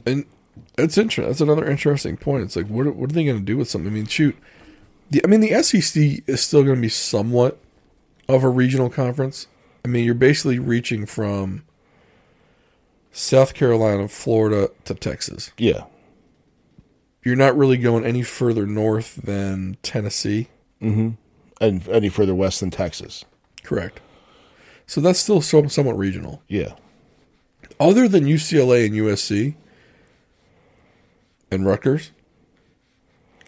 [0.05, 0.25] and
[0.77, 1.25] it's interesting.
[1.25, 2.43] That's another interesting point.
[2.43, 3.91] It's like, what are, what are they going to do with something?
[3.91, 4.35] I mean, shoot,
[5.09, 7.59] the, I mean, the SEC is still going to be somewhat
[8.27, 9.47] of a regional conference.
[9.83, 11.63] I mean, you're basically reaching from
[13.11, 15.51] South Carolina, Florida to Texas.
[15.57, 15.85] yeah,
[17.23, 20.49] You're not really going any further north than Tennessee.
[21.59, 23.25] And any further west than Texas.
[23.63, 23.99] Correct.
[24.87, 26.41] So that's still somewhat regional.
[26.47, 26.73] Yeah,
[27.79, 29.55] Other than UCLA and USC
[31.51, 32.11] and Rutgers,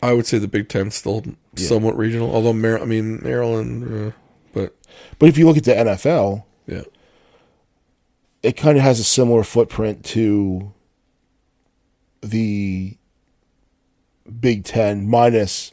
[0.03, 1.23] I would say the Big Ten's still
[1.55, 2.33] somewhat regional.
[2.33, 4.15] Although Mar- I mean Maryland, uh,
[4.53, 4.75] but
[5.19, 6.83] but if you look at the NFL, yeah,
[8.43, 10.73] it kind of has a similar footprint to
[12.21, 12.97] the
[14.39, 15.70] Big Ten, minus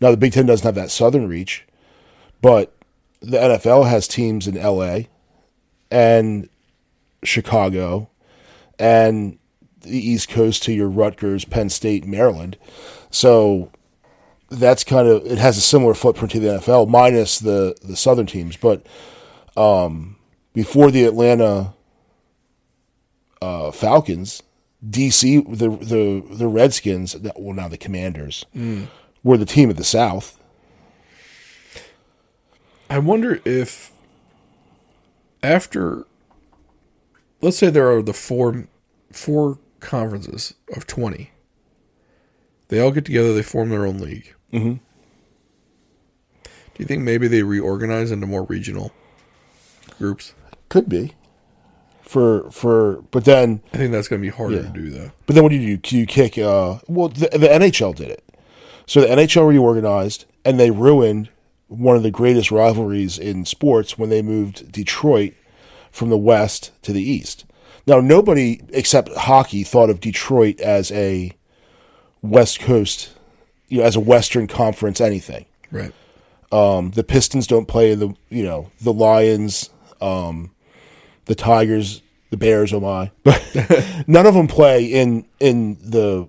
[0.00, 1.66] now the Big Ten doesn't have that southern reach,
[2.42, 2.72] but
[3.20, 5.00] the NFL has teams in LA
[5.90, 6.48] and
[7.22, 8.08] Chicago
[8.78, 9.38] and
[9.80, 12.56] the East Coast to your Rutgers, Penn State, Maryland.
[13.10, 13.70] So
[14.50, 18.26] that's kind of it has a similar footprint to the NFL, minus the the southern
[18.26, 18.56] teams.
[18.56, 18.86] But
[19.56, 20.16] um,
[20.52, 21.74] before the Atlanta
[23.40, 24.42] uh, Falcons,
[24.88, 28.44] DC, the the the Redskins, well now the Commanders,
[29.26, 30.38] were the team of the South.
[32.88, 33.90] I wonder if
[35.42, 36.06] after,
[37.40, 38.68] let's say there are the four
[39.10, 41.32] four conferences of twenty,
[42.68, 44.32] they all get together, they form their own league.
[44.52, 44.74] Mm-hmm.
[46.44, 48.92] Do you think maybe they reorganize into more regional
[49.98, 50.34] groups?
[50.68, 51.14] Could be
[52.02, 54.62] for for, but then I think that's going to be harder Yeah.
[54.62, 55.10] to do, though.
[55.26, 55.98] But then what do you do?
[55.98, 56.38] You kick.
[56.38, 58.22] Uh, well, the, the NHL did it.
[58.86, 61.28] So the NHL reorganized, and they ruined
[61.68, 65.34] one of the greatest rivalries in sports when they moved Detroit
[65.90, 67.44] from the west to the east.
[67.86, 71.32] Now, nobody except hockey thought of Detroit as a
[72.22, 73.10] West Coast,
[73.68, 75.46] you know, as a Western Conference anything.
[75.70, 75.92] Right.
[76.52, 79.70] Um, the Pistons don't play the, you know, the Lions,
[80.00, 80.52] um,
[81.26, 82.72] the Tigers, the Bears.
[82.72, 83.10] Oh my!
[83.24, 86.28] But none of them play in in the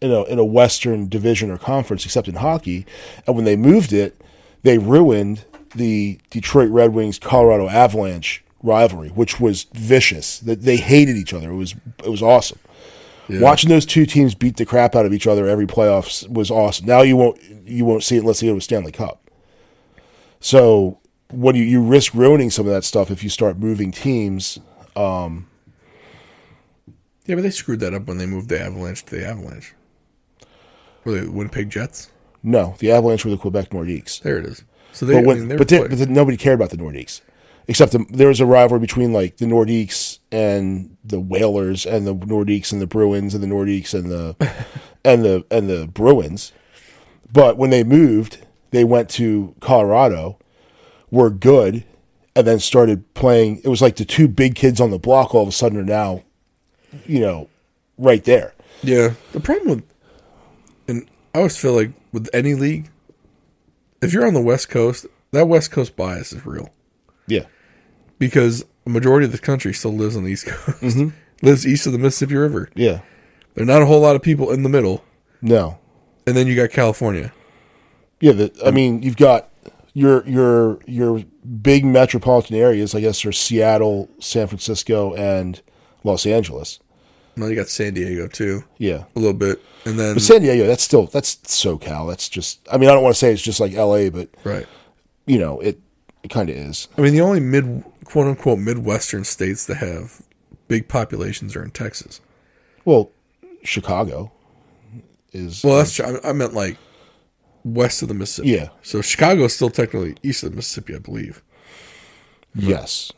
[0.00, 2.86] in a in a Western division or conference except in hockey.
[3.26, 4.20] And when they moved it,
[4.62, 5.44] they ruined
[5.74, 10.38] the Detroit Red Wings Colorado Avalanche rivalry, which was vicious.
[10.40, 11.50] That they hated each other.
[11.50, 11.74] It was
[12.04, 12.58] it was awesome.
[13.28, 13.40] Yeah.
[13.40, 16.86] Watching those two teams beat the crap out of each other every playoffs was awesome.
[16.86, 19.30] Now you won't you won't see it unless you go to Stanley Cup.
[20.40, 20.98] So
[21.30, 24.58] what do you, you risk ruining some of that stuff if you start moving teams?
[24.96, 25.48] Um,
[27.26, 29.74] yeah, but they screwed that up when they moved the Avalanche to the Avalanche.
[31.04, 32.10] Were they the Winnipeg Jets?
[32.42, 34.20] No, the Avalanche were the Quebec Nordiques.
[34.22, 34.64] There it is.
[34.92, 37.20] So they, But, I mean, but, they- but nobody cared about the Nordiques,
[37.68, 42.14] except the, there was a rivalry between like the Nordiques and the Whalers, and the
[42.14, 44.36] Nordiques and the Bruins, and the Nordiques and the
[45.04, 46.52] and the and the Bruins.
[47.32, 48.38] But when they moved,
[48.72, 50.38] they went to Colorado,
[51.10, 51.84] were good,
[52.34, 53.60] and then started playing.
[53.62, 55.84] It was like the two big kids on the block all of a sudden are
[55.84, 56.24] now,
[57.06, 57.48] you know,
[57.98, 58.54] right there.
[58.82, 59.14] Yeah.
[59.32, 59.84] The problem with,
[61.34, 62.90] I always feel like with any league,
[64.02, 66.70] if you're on the West Coast, that West Coast bias is real
[67.26, 67.44] Yeah,
[68.18, 71.08] because a majority of the country still lives on the East Coast, mm-hmm.
[71.46, 72.70] lives east of the Mississippi River.
[72.74, 73.00] yeah,
[73.54, 75.04] There are not a whole lot of people in the middle,
[75.40, 75.78] no,
[76.26, 77.32] and then you got California.
[78.20, 79.50] Yeah, the, I mean, you've got
[79.94, 81.24] your your your
[81.62, 82.94] big metropolitan areas.
[82.94, 85.60] I guess are Seattle, San Francisco, and
[86.04, 86.80] Los Angeles.
[87.40, 90.66] Now you got San Diego too, Yeah, a little bit, and then but San Diego,
[90.66, 92.08] that's still that's SoCal.
[92.08, 92.60] That's just.
[92.70, 94.66] I mean, I don't want to say it's just like L.A., but right.
[95.26, 95.80] you know, it
[96.22, 96.88] it kind of is.
[96.96, 100.22] I mean, the only mid quote unquote midwestern states that have
[100.68, 102.20] big populations are in Texas.
[102.84, 103.10] Well,
[103.64, 104.32] Chicago
[105.32, 105.64] is.
[105.64, 106.20] Well, that's true.
[106.22, 106.76] I, I meant like
[107.64, 108.50] west of the Mississippi.
[108.50, 108.68] Yeah.
[108.82, 111.42] So Chicago is still technically east of the Mississippi, I believe.
[112.54, 113.12] yes,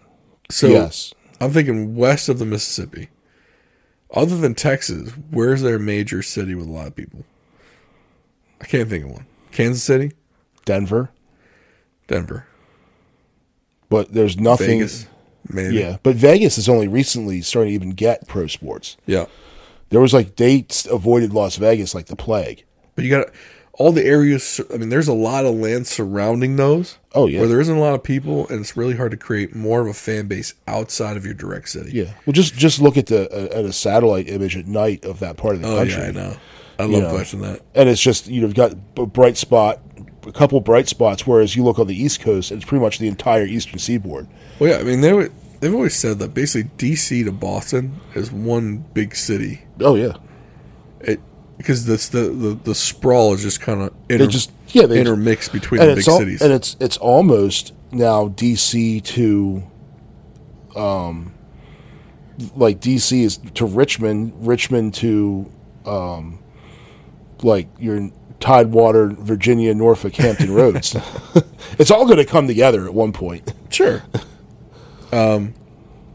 [0.51, 1.15] So yes.
[1.41, 3.09] I'm thinking west of the Mississippi.
[4.13, 7.25] Other than Texas, where's their major city with a lot of people?
[8.61, 9.27] I can't think of one.
[9.51, 10.13] Kansas City,
[10.65, 11.11] Denver,
[12.07, 12.47] Denver,
[13.89, 14.81] but there's nothing.
[14.81, 15.07] Vegas,
[15.49, 15.77] maybe.
[15.77, 18.97] Yeah, but Vegas is only recently starting to even get pro sports.
[19.07, 19.27] Yeah.
[19.91, 22.65] There was like they avoided Las Vegas like the plague.
[22.95, 23.27] But you got
[23.75, 24.61] all the areas.
[24.73, 26.99] I mean, there's a lot of land surrounding those.
[27.15, 27.41] Oh, yeah.
[27.41, 29.87] where there isn't a lot of people, and it's really hard to create more of
[29.87, 31.91] a fan base outside of your direct city.
[31.93, 32.13] Yeah.
[32.27, 35.37] Well, just just look at the uh, at a satellite image at night of that
[35.37, 36.37] part of the Oh country, yeah, I know.
[36.79, 37.15] I love know.
[37.15, 37.61] watching that.
[37.75, 39.81] and it's just you know you've got a bright spot,
[40.27, 41.27] a couple bright spots.
[41.27, 44.27] Whereas you look on the East Coast, it's pretty much the entire Eastern Seaboard.
[44.59, 44.79] Well, yeah.
[44.79, 49.15] I mean, they would- they've always said that basically DC to Boston is one big
[49.15, 49.63] city.
[49.81, 50.15] Oh yeah,
[51.01, 51.21] It
[51.63, 55.53] because this the the, the sprawl is just kind of they just yeah they intermixed
[55.53, 56.43] between the big al- cities.
[56.43, 59.63] and it's it's almost now DC to,
[60.75, 61.35] um,
[62.57, 65.51] like DC is to Richmond, Richmond to,
[65.85, 66.39] um,
[67.43, 68.11] like your
[68.41, 70.97] Tidewater, Virginia, Norfolk, Hampton roads.
[71.79, 73.53] it's all going to come together at one point.
[73.71, 74.03] Sure.
[75.13, 75.55] um,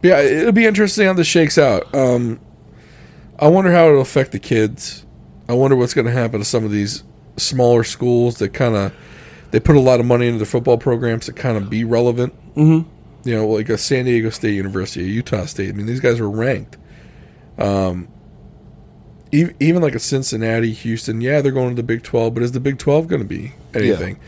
[0.01, 1.93] yeah, it'll be interesting how this shakes out.
[1.93, 2.39] Um,
[3.39, 5.05] I wonder how it'll affect the kids.
[5.49, 7.03] I wonder what's going to happen to some of these
[7.37, 8.93] smaller schools that kind of
[9.51, 12.33] they put a lot of money into their football programs to kind of be relevant.
[12.55, 12.89] Mm-hmm.
[13.27, 15.69] You know, like a San Diego State University, a Utah State.
[15.69, 16.77] I mean, these guys are ranked.
[17.57, 18.07] Um,
[19.31, 22.53] even, even like a Cincinnati, Houston, yeah, they're going to the Big Twelve, but is
[22.53, 24.19] the Big Twelve going to be anything?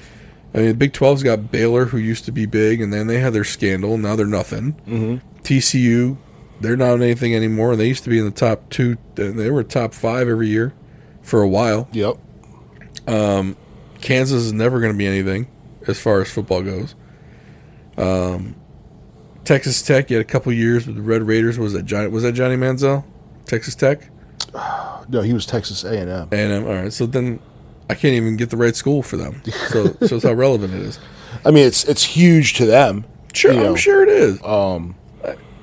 [0.53, 3.19] I mean, the Big 12's got Baylor, who used to be big, and then they
[3.19, 3.99] had their scandal.
[3.99, 4.73] Now they're nothing.
[4.87, 5.41] Mm-hmm.
[5.43, 6.17] TCU,
[6.59, 7.75] they're not anything anymore.
[7.75, 8.97] They used to be in the top two.
[9.13, 10.73] They were top five every year
[11.29, 11.87] for a while.
[11.91, 12.17] Yep.
[14.01, 15.47] Kansas is never going to be anything
[15.87, 16.95] as far as football goes.
[17.97, 18.55] Um,
[19.43, 21.59] Texas Tech, you had a couple years with the Red Raiders.
[21.59, 22.07] Was that Johnny?
[22.07, 23.03] Was that Johnny Manziel?
[23.45, 24.09] Texas Tech.
[25.11, 26.27] No, he was Texas A and M.
[26.31, 27.39] And um, all right, so then
[27.89, 29.41] I can't even get the right school for them.
[29.69, 30.99] So shows how relevant it is.
[31.43, 33.05] I mean, it's it's huge to them.
[33.33, 33.51] Sure.
[33.51, 34.39] I'm sure it is.
[34.43, 34.93] Um,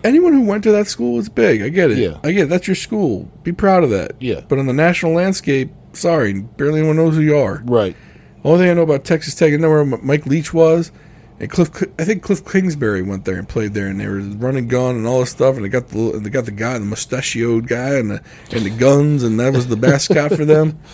[0.06, 1.62] anyone who went to that school is big.
[1.62, 1.98] I get it.
[1.98, 2.18] Yeah.
[2.24, 2.48] I get it.
[2.48, 3.30] That's your school.
[3.42, 4.12] Be proud of that.
[4.20, 4.40] Yeah.
[4.48, 7.62] But on the national landscape, sorry, barely anyone knows who you are.
[7.64, 7.96] right.
[8.44, 10.92] Only thing I know about Texas Tech, I know where Mike Leach was,
[11.40, 11.68] and Cliff.
[11.98, 15.04] I think Cliff Kingsbury went there and played there, and they were running gun and
[15.04, 17.94] all this stuff, and they got the little- they got the guy, the mustachioed guy,
[17.96, 20.78] and the and the guns, and that was the mascot for them.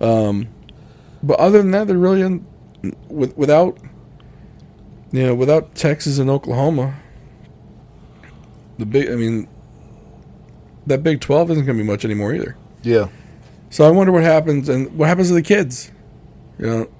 [0.00, 0.48] Um,
[1.22, 2.44] but other than that, they're really in,
[3.08, 3.78] with, without,
[5.12, 6.96] you know, without Texas and Oklahoma.
[8.82, 9.46] The big, I mean,
[10.88, 12.56] that Big Twelve isn't going to be much anymore either.
[12.82, 13.10] Yeah.
[13.70, 15.92] So I wonder what happens and what happens to the kids.
[16.58, 16.90] You know,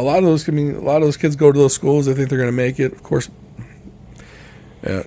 [0.00, 2.06] a lot of those can mean a lot of those kids go to those schools.
[2.06, 2.90] They think they're going to make it.
[2.92, 3.30] Of course,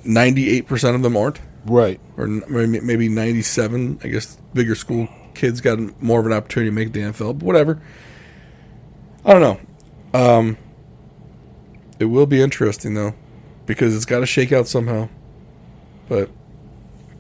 [0.06, 2.00] ninety-eight percent of them aren't, Right.
[2.16, 4.00] or maybe maybe ninety-seven.
[4.06, 7.40] I guess bigger school kids got more of an opportunity to make the NFL.
[7.40, 7.82] But whatever.
[9.26, 9.42] I don't
[10.14, 10.20] know.
[10.20, 10.58] Um,
[12.00, 13.16] It will be interesting though,
[13.66, 15.10] because it's got to shake out somehow.
[16.14, 16.30] But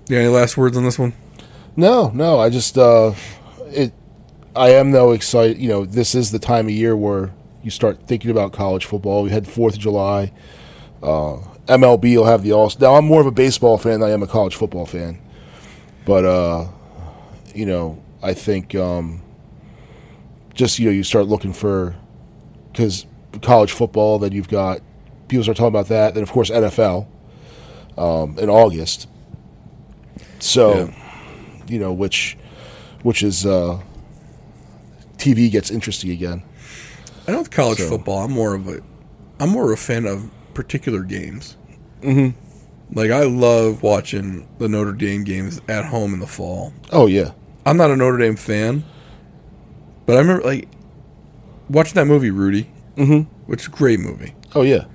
[0.07, 1.13] yeah, any last words on this one?
[1.75, 2.39] No, no.
[2.39, 3.13] I just uh,
[3.69, 3.91] it.
[4.55, 5.57] I am though excited.
[5.57, 7.33] You know, this is the time of year where
[7.63, 9.23] you start thinking about college football.
[9.23, 10.31] We had Fourth of July.
[11.01, 12.71] Uh, MLB will have the all.
[12.79, 15.19] Now I'm more of a baseball fan than I am a college football fan,
[16.05, 16.67] but uh,
[17.55, 19.23] you know, I think um,
[20.53, 21.95] just you know you start looking for
[22.71, 23.07] because
[23.41, 24.19] college football.
[24.19, 24.81] Then you've got
[25.29, 26.13] people start talking about that.
[26.13, 27.07] Then of course NFL
[27.97, 29.07] um, in August.
[30.39, 30.91] So, Yeah.
[31.67, 32.37] you know, which
[33.03, 33.79] which is uh,
[35.17, 36.41] TV gets interesting again.
[37.27, 38.79] I know with college So- football, I'm more of a,
[39.39, 41.57] I'm more of a fan of particular games.
[42.01, 42.37] Mm-hmm.
[42.97, 46.73] Like I love watching the Notre Dame games at home in the fall.
[46.91, 47.31] Oh yeah,
[47.65, 48.83] I'm not a Notre Dame fan,
[50.05, 50.67] but I remember like
[51.69, 53.21] watching that movie Rudy, mm-hmm.
[53.49, 54.85] which is a great movie, oh yeah,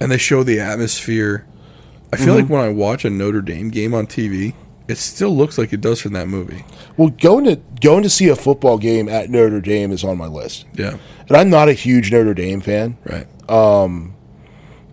[0.00, 1.44] and they show the atmosphere.
[2.12, 4.54] I feel like when I watch a Notre Dame game on TV,
[4.88, 6.64] it still looks like it does from that movie.
[6.96, 10.26] Well, going to going to see a football game at Notre Dame is on my
[10.26, 10.96] list, Yeah,
[11.28, 13.26] and I'm not a huge Notre Dame fan, right.
[13.50, 14.14] Um,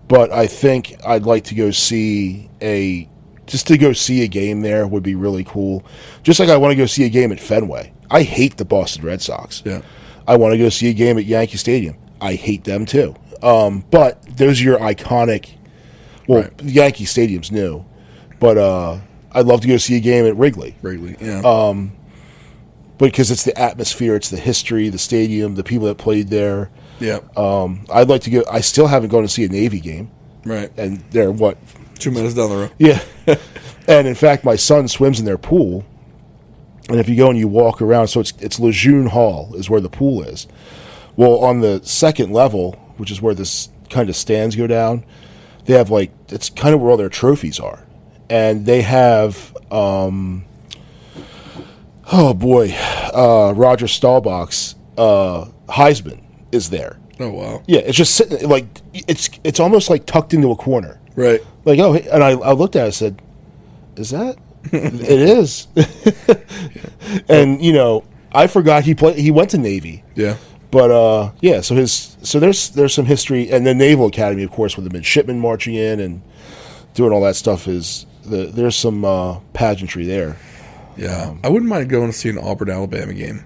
[0.08, 3.10] but I think I'd like to go see a
[3.48, 5.86] just to go see a game there would be really cool.
[6.24, 7.94] Just like I want to go see a game at Fenway.
[8.12, 9.64] I hate the Boston Red Sox.
[9.66, 9.82] Yeah,
[10.28, 11.96] I want to go see a game at Yankee Stadium.
[12.20, 13.16] I hate them too.
[13.42, 15.52] Um, but those are your iconic.
[16.28, 16.64] Well, Right.
[16.64, 17.86] Yankee Stadium's new,
[18.40, 19.00] but uh,
[19.32, 21.16] I'd love to go see a game at Wrigley Wrigley.
[21.20, 21.42] Yeah,
[22.98, 26.70] because it's the atmosphere, it's the history, the stadium, the people that played there.
[27.00, 28.44] yeah, Um, I'd like to go.
[28.50, 30.10] I still haven't gone to see a Navy game,
[30.46, 30.72] right.
[30.78, 31.58] and they're what?
[32.00, 32.72] Two minutes down the road.
[32.78, 33.04] Yeah,
[33.88, 35.86] and in fact, my son swims in their pool.
[36.88, 39.82] And if you go and you walk around, so it's it's Lejeune Hall is where
[39.82, 40.48] the pool is.
[41.18, 45.04] Well, on the second level, which is where this kind of stands go down,
[45.66, 47.86] they have like it's kind of where all their trophies are,
[48.30, 50.46] and they have um,
[52.12, 52.74] oh boy,
[53.14, 56.98] uh, Roger Staubach's uh, Heisman is there.
[57.20, 57.64] Oh wow.
[57.68, 61.00] Yeah, it's just sitting like it's it's almost like tucked into a corner.
[61.16, 61.42] Right.
[61.64, 62.88] Like oh, and I, I looked at it.
[62.88, 63.22] I said,
[63.96, 64.38] "Is that?
[64.72, 65.68] it is."
[67.30, 68.04] and you know,
[68.34, 69.18] I forgot he played.
[69.18, 70.38] He went to Navy, Yeah.
[70.76, 71.62] But uh, yeah.
[71.62, 74.92] So his so there's there's some history, and the Naval Academy, of course, with the
[74.92, 76.22] midshipmen marching in and
[76.96, 80.36] doing all that stuff is the, there's some uh, pageantry there.
[80.98, 83.46] Yeah, I wouldn't mind going to see an Auburn Alabama game,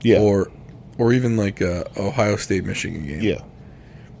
[0.00, 0.50] Yeah, or
[0.96, 3.20] or even like a Ohio State Michigan game.
[3.20, 3.42] yeah,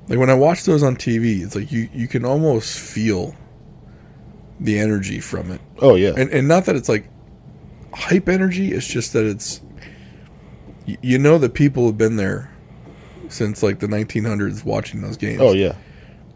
[0.08, 3.34] Like when I watch those on TV, it's like you you can almost feel
[4.60, 7.08] the energy from it, oh yeah, and and not that it's like
[7.94, 8.72] hype energy.
[8.72, 9.62] It's just that it's
[11.02, 12.50] you know that people have been there
[13.28, 15.40] since like the 1900s watching those games.
[15.40, 15.74] oh yeah,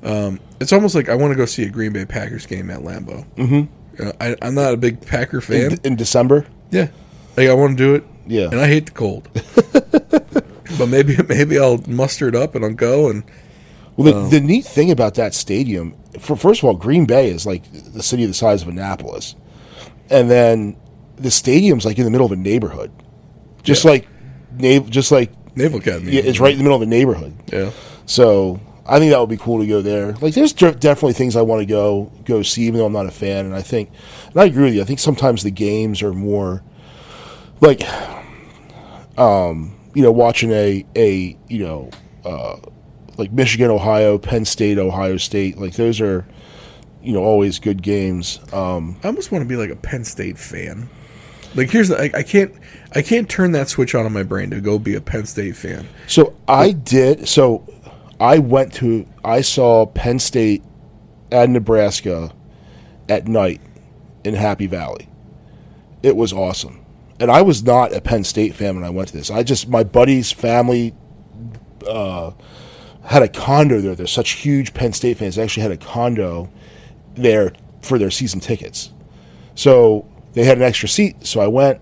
[0.02, 2.80] um, It's almost like I want to go see a Green Bay Packers game at
[2.80, 3.24] Lambeau.
[3.36, 4.02] Mm-hmm.
[4.06, 5.72] Uh, I, I'm not a big Packer fan.
[5.72, 6.46] in, in December.
[6.70, 6.88] Yeah,
[7.36, 8.04] like I want to do it.
[8.26, 8.48] Yeah.
[8.52, 9.28] and I hate the cold.
[10.78, 13.24] but maybe maybe I'll muster it up and I'll go and
[13.96, 17.30] Well, the, um, the neat thing about that stadium, for first of all, Green Bay
[17.30, 19.34] is like the city the size of Annapolis,
[20.10, 20.76] and then
[21.16, 22.90] the stadium's like in the middle of a neighborhood,
[23.62, 23.90] just Yeah.
[23.92, 24.08] like
[24.58, 26.12] nav- just like Naval Academy.
[26.12, 27.34] yeah, it's right in the middle of a neighborhood.
[27.52, 27.70] Yeah,
[28.06, 30.12] So I think that would be cool to go there.
[30.14, 33.06] Like, there's de- definitely things I want to go go see, even though I'm not
[33.06, 33.44] a fan.
[33.46, 33.90] And I think,
[34.32, 34.82] and I agree with you.
[34.82, 36.62] I think sometimes the games are more
[37.60, 37.82] like,
[39.18, 41.90] um, you know, watching a a you know,
[42.24, 42.56] uh,
[43.18, 45.58] like Michigan, Ohio, Penn State, Ohio State.
[45.58, 46.26] Like those are,
[47.02, 48.40] you know, always good games.
[48.52, 50.88] Um, I almost want to be like a Penn State fan.
[51.54, 52.54] Like here's the I, I can't
[52.94, 55.56] I can't turn that switch on in my brain to go be a Penn State
[55.56, 55.88] fan.
[56.06, 57.28] So I did.
[57.28, 57.66] So
[58.20, 59.06] I went to.
[59.24, 60.62] I saw Penn State
[61.30, 62.32] at Nebraska
[63.08, 63.60] at night
[64.24, 65.08] in Happy Valley.
[66.02, 66.84] It was awesome,
[67.18, 69.30] and I was not a Penn State fan when I went to this.
[69.30, 70.94] I just my buddy's family
[71.88, 72.32] uh,
[73.04, 73.94] had a condo there.
[73.94, 75.36] They're such huge Penn State fans.
[75.36, 76.50] They actually had a condo
[77.14, 78.92] there for their season tickets.
[79.54, 81.26] So they had an extra seat.
[81.26, 81.80] So I went,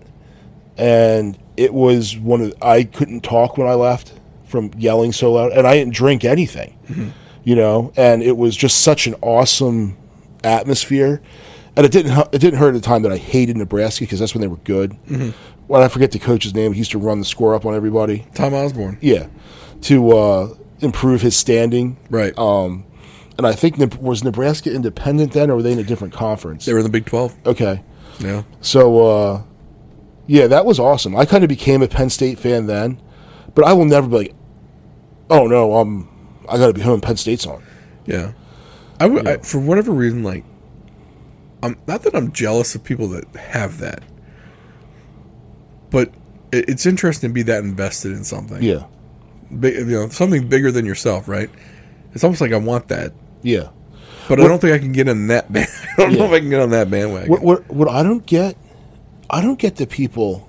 [0.77, 4.13] and it was one of I couldn't talk when I left
[4.45, 7.93] from yelling so loud, and I didn't drink anything, you know.
[7.95, 9.97] And it was just such an awesome
[10.43, 11.21] atmosphere,
[11.75, 14.33] and it didn't it didn't hurt at the time that I hated Nebraska because that's
[14.33, 14.93] when they were good.
[15.67, 18.25] When I forget the coach's name, he used to run the score up on everybody.
[18.33, 18.97] Tom Osborne.
[18.99, 19.27] Yeah,
[19.83, 21.97] to uh, improve his standing.
[22.09, 22.37] Right.
[22.37, 22.85] Um,
[23.37, 26.65] and I think was Nebraska independent then, or were they in a different conference?
[26.65, 27.35] they were in the Big 12.
[27.45, 27.83] okay.
[28.21, 28.43] Yeah.
[28.61, 29.43] So, uh,
[30.27, 31.15] yeah, that was awesome.
[31.15, 33.01] I kind of became a Penn State fan then,
[33.53, 34.35] but I will never be like,
[35.29, 36.07] oh no, I'm
[36.47, 37.01] I got to be home.
[37.01, 37.63] Penn State's on.
[38.05, 38.33] Yeah,
[38.99, 40.45] I would I, for whatever reason like.
[41.63, 44.03] I'm not that I'm jealous of people that have that,
[45.91, 46.09] but
[46.51, 48.63] it, it's interesting to be that invested in something.
[48.63, 48.85] Yeah,
[49.59, 51.49] Big, you know, something bigger than yourself, right?
[52.13, 53.13] It's almost like I want that,
[53.43, 53.69] yeah.
[54.29, 55.51] But I don't think I can get on that.
[55.51, 55.67] Band-
[55.97, 57.29] I don't know if I can get on that bandwagon.
[57.29, 58.55] What, what what I don't get,
[59.29, 60.47] I don't get the people.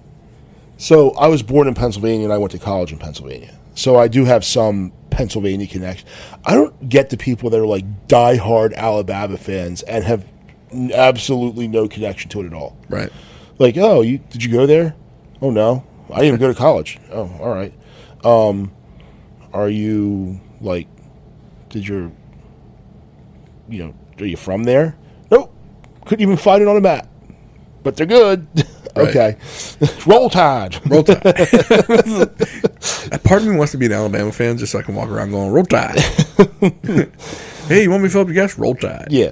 [0.77, 3.55] So I was born in Pennsylvania and I went to college in Pennsylvania.
[3.75, 6.09] So I do have some Pennsylvania connection.
[6.45, 10.25] I don't get the people that are like diehard Alabama fans and have
[10.95, 12.77] absolutely no connection to it at all.
[12.89, 13.11] right?
[13.59, 14.95] Like, oh, you did you go there?
[15.41, 16.99] Oh no, I didn't even go to college.
[17.13, 17.73] Oh, all right.
[18.25, 18.73] Um,
[19.53, 20.89] are you like,
[21.69, 22.11] did your,
[23.73, 24.97] you know, are you from there?
[25.31, 25.55] Nope,
[26.05, 27.09] couldn't even find it on a map.
[27.83, 28.47] But they're good.
[28.95, 29.39] Okay,
[30.07, 30.79] roll tide.
[30.91, 31.25] Roll Tide.
[33.11, 35.09] A Part of me wants to be an Alabama fan just so I can walk
[35.09, 35.99] around going Roll Tide.
[37.69, 38.59] hey, you want me to fill up your gas?
[38.59, 39.09] Roll Tide.
[39.09, 39.31] Yeah.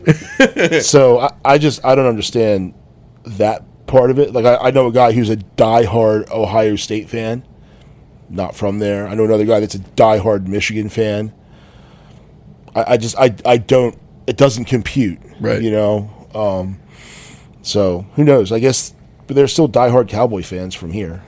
[0.80, 2.72] so I, I just I don't understand
[3.24, 4.32] that part of it.
[4.32, 7.46] Like I, I know a guy who's a diehard Ohio State fan,
[8.30, 9.06] not from there.
[9.06, 11.34] I know another guy that's a diehard Michigan fan.
[12.74, 13.98] I, I just I I don't
[14.30, 15.18] it doesn't compute.
[15.40, 15.60] Right.
[15.60, 16.28] You know.
[16.34, 16.78] Um,
[17.62, 18.52] so who knows?
[18.52, 18.94] I guess
[19.26, 21.22] but they're still diehard Cowboy fans from here.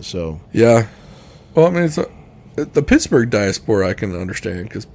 [0.00, 0.86] So Yeah.
[1.54, 2.06] Well, I mean, it's a,
[2.56, 4.86] the Pittsburgh diaspora I can understand because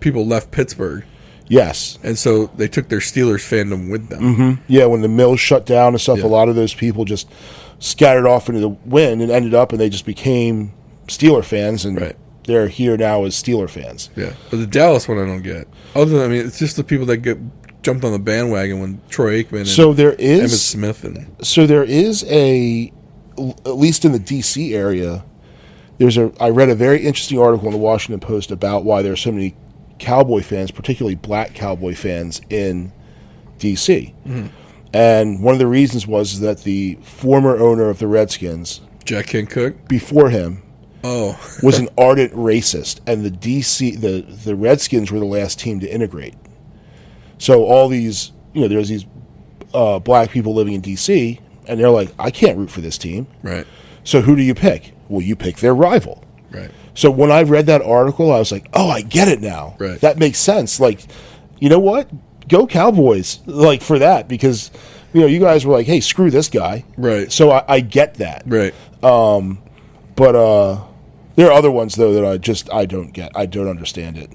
[0.00, 1.04] people left Pittsburgh,
[1.48, 1.98] yes.
[2.02, 4.60] and so they took their Steelers fandom with them.
[4.66, 6.26] Yeah, when the mills shut down and stuff, Yeah.
[6.26, 7.30] a lot of those people just
[7.78, 10.72] scattered off into the wind and ended up, and they just became
[11.06, 12.16] Steeler fans, and Right.
[12.44, 14.10] They're here now as Steeler fans.
[14.16, 15.68] Yeah, but the Dallas one I don't get.
[15.94, 17.38] Other than I mean, it's just the people that get
[17.82, 21.84] jumped on the bandwagon when Troy Aikman and So there Emmitt Smith and so there
[21.84, 22.92] is a,
[23.38, 24.74] at least in the D.C.
[24.74, 25.24] area,
[25.98, 26.32] there's a.
[26.40, 29.32] I read a very interesting article in the Washington Post about why there are so
[29.32, 29.54] many
[29.98, 32.92] Cowboy fans, particularly black Cowboy fans in
[33.58, 34.14] D.C.
[34.26, 34.46] Mm-hmm.
[34.92, 39.50] And one of the reasons was that the former owner of the Redskins, Jack Kent
[39.50, 39.88] Cooke.
[39.88, 40.62] before him,
[41.02, 45.80] Oh, was an ardent racist, and the DC the the Redskins were the last team
[45.80, 46.34] to integrate.
[47.38, 49.06] So all these, you know, there's these
[49.72, 53.26] uh, black people living in DC, and they're like, I can't root for this team.
[53.42, 53.66] right,
[54.04, 54.92] So who do you pick?
[55.08, 56.22] Well, you pick their rival.
[56.50, 59.76] right, So when I read that article, I was like, oh, I get it now.
[59.78, 59.98] Right.
[60.02, 60.78] That makes sense.
[60.80, 61.00] Like,
[61.58, 62.10] you know what?
[62.48, 64.70] Go Cowboys, like for that because.
[65.12, 67.32] You know, you guys were like, "Hey, screw this guy." Right.
[67.32, 68.44] So I, I get that.
[68.46, 68.72] right.
[69.02, 70.84] But uh,
[71.40, 73.32] there are other ones though that I just I don't get.
[73.34, 74.30] I don't understand it.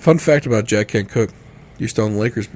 [0.00, 1.30] Fun fact about Jack Kent Cooke:
[1.78, 2.48] used to own the Lakers.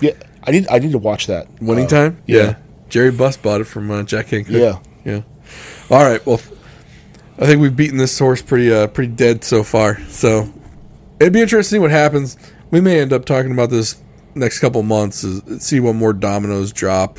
[0.00, 1.48] Yeah, I need I need to watch that.
[1.60, 2.22] Winning Uh, time?
[2.26, 2.56] yeah.
[2.88, 4.56] Jerry Buss bought it from uh, Jack Kent Cooke.
[4.56, 4.78] Yeah.
[5.04, 5.22] Yeah.
[5.90, 6.24] All right.
[6.24, 6.40] Well,
[7.38, 10.00] I think we've beaten this horse pretty uh, pretty dead so far.
[10.08, 10.50] So
[11.20, 12.38] it'd be interesting to see what happens.
[12.70, 13.96] We may end up talking about this
[14.34, 15.24] next couple months.
[15.24, 17.18] Is see what more dominoes drop,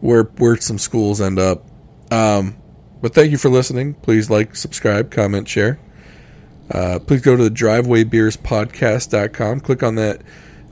[0.00, 1.64] where where some schools end up.
[2.10, 2.56] Um,
[3.00, 3.94] but thank you for listening.
[3.94, 5.78] Please like, subscribe, comment, share.
[6.70, 9.60] Uh, please go to the drivewaybeerspodcast.com.
[9.60, 10.22] Click on that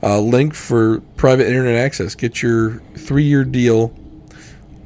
[0.01, 2.15] uh, link for private internet access.
[2.15, 3.93] Get your three year deal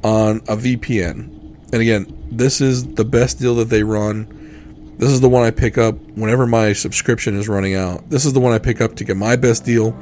[0.02, 1.30] on a VPN.
[1.72, 4.94] And again, this is the best deal that they run.
[4.98, 8.08] This is the one I pick up whenever my subscription is running out.
[8.10, 9.96] This is the one I pick up to get my best deal.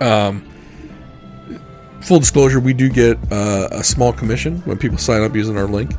[0.00, 0.48] Um,
[2.00, 5.66] full disclosure, we do get uh, a small commission when people sign up using our
[5.66, 5.92] link.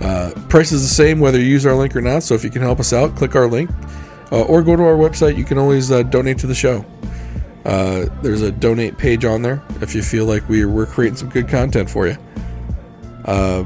[0.00, 2.22] Uh, price is the same whether you use our link or not.
[2.22, 3.70] So if you can help us out, click our link
[4.32, 5.36] uh, or go to our website.
[5.36, 6.84] You can always uh, donate to the show.
[7.64, 11.28] Uh, there's a donate page on there if you feel like we're, we're creating some
[11.28, 12.16] good content for you.
[13.26, 13.64] Uh,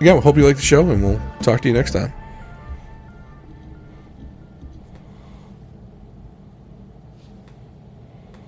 [0.00, 2.12] yeah, we hope you like the show, and we'll talk to you next time.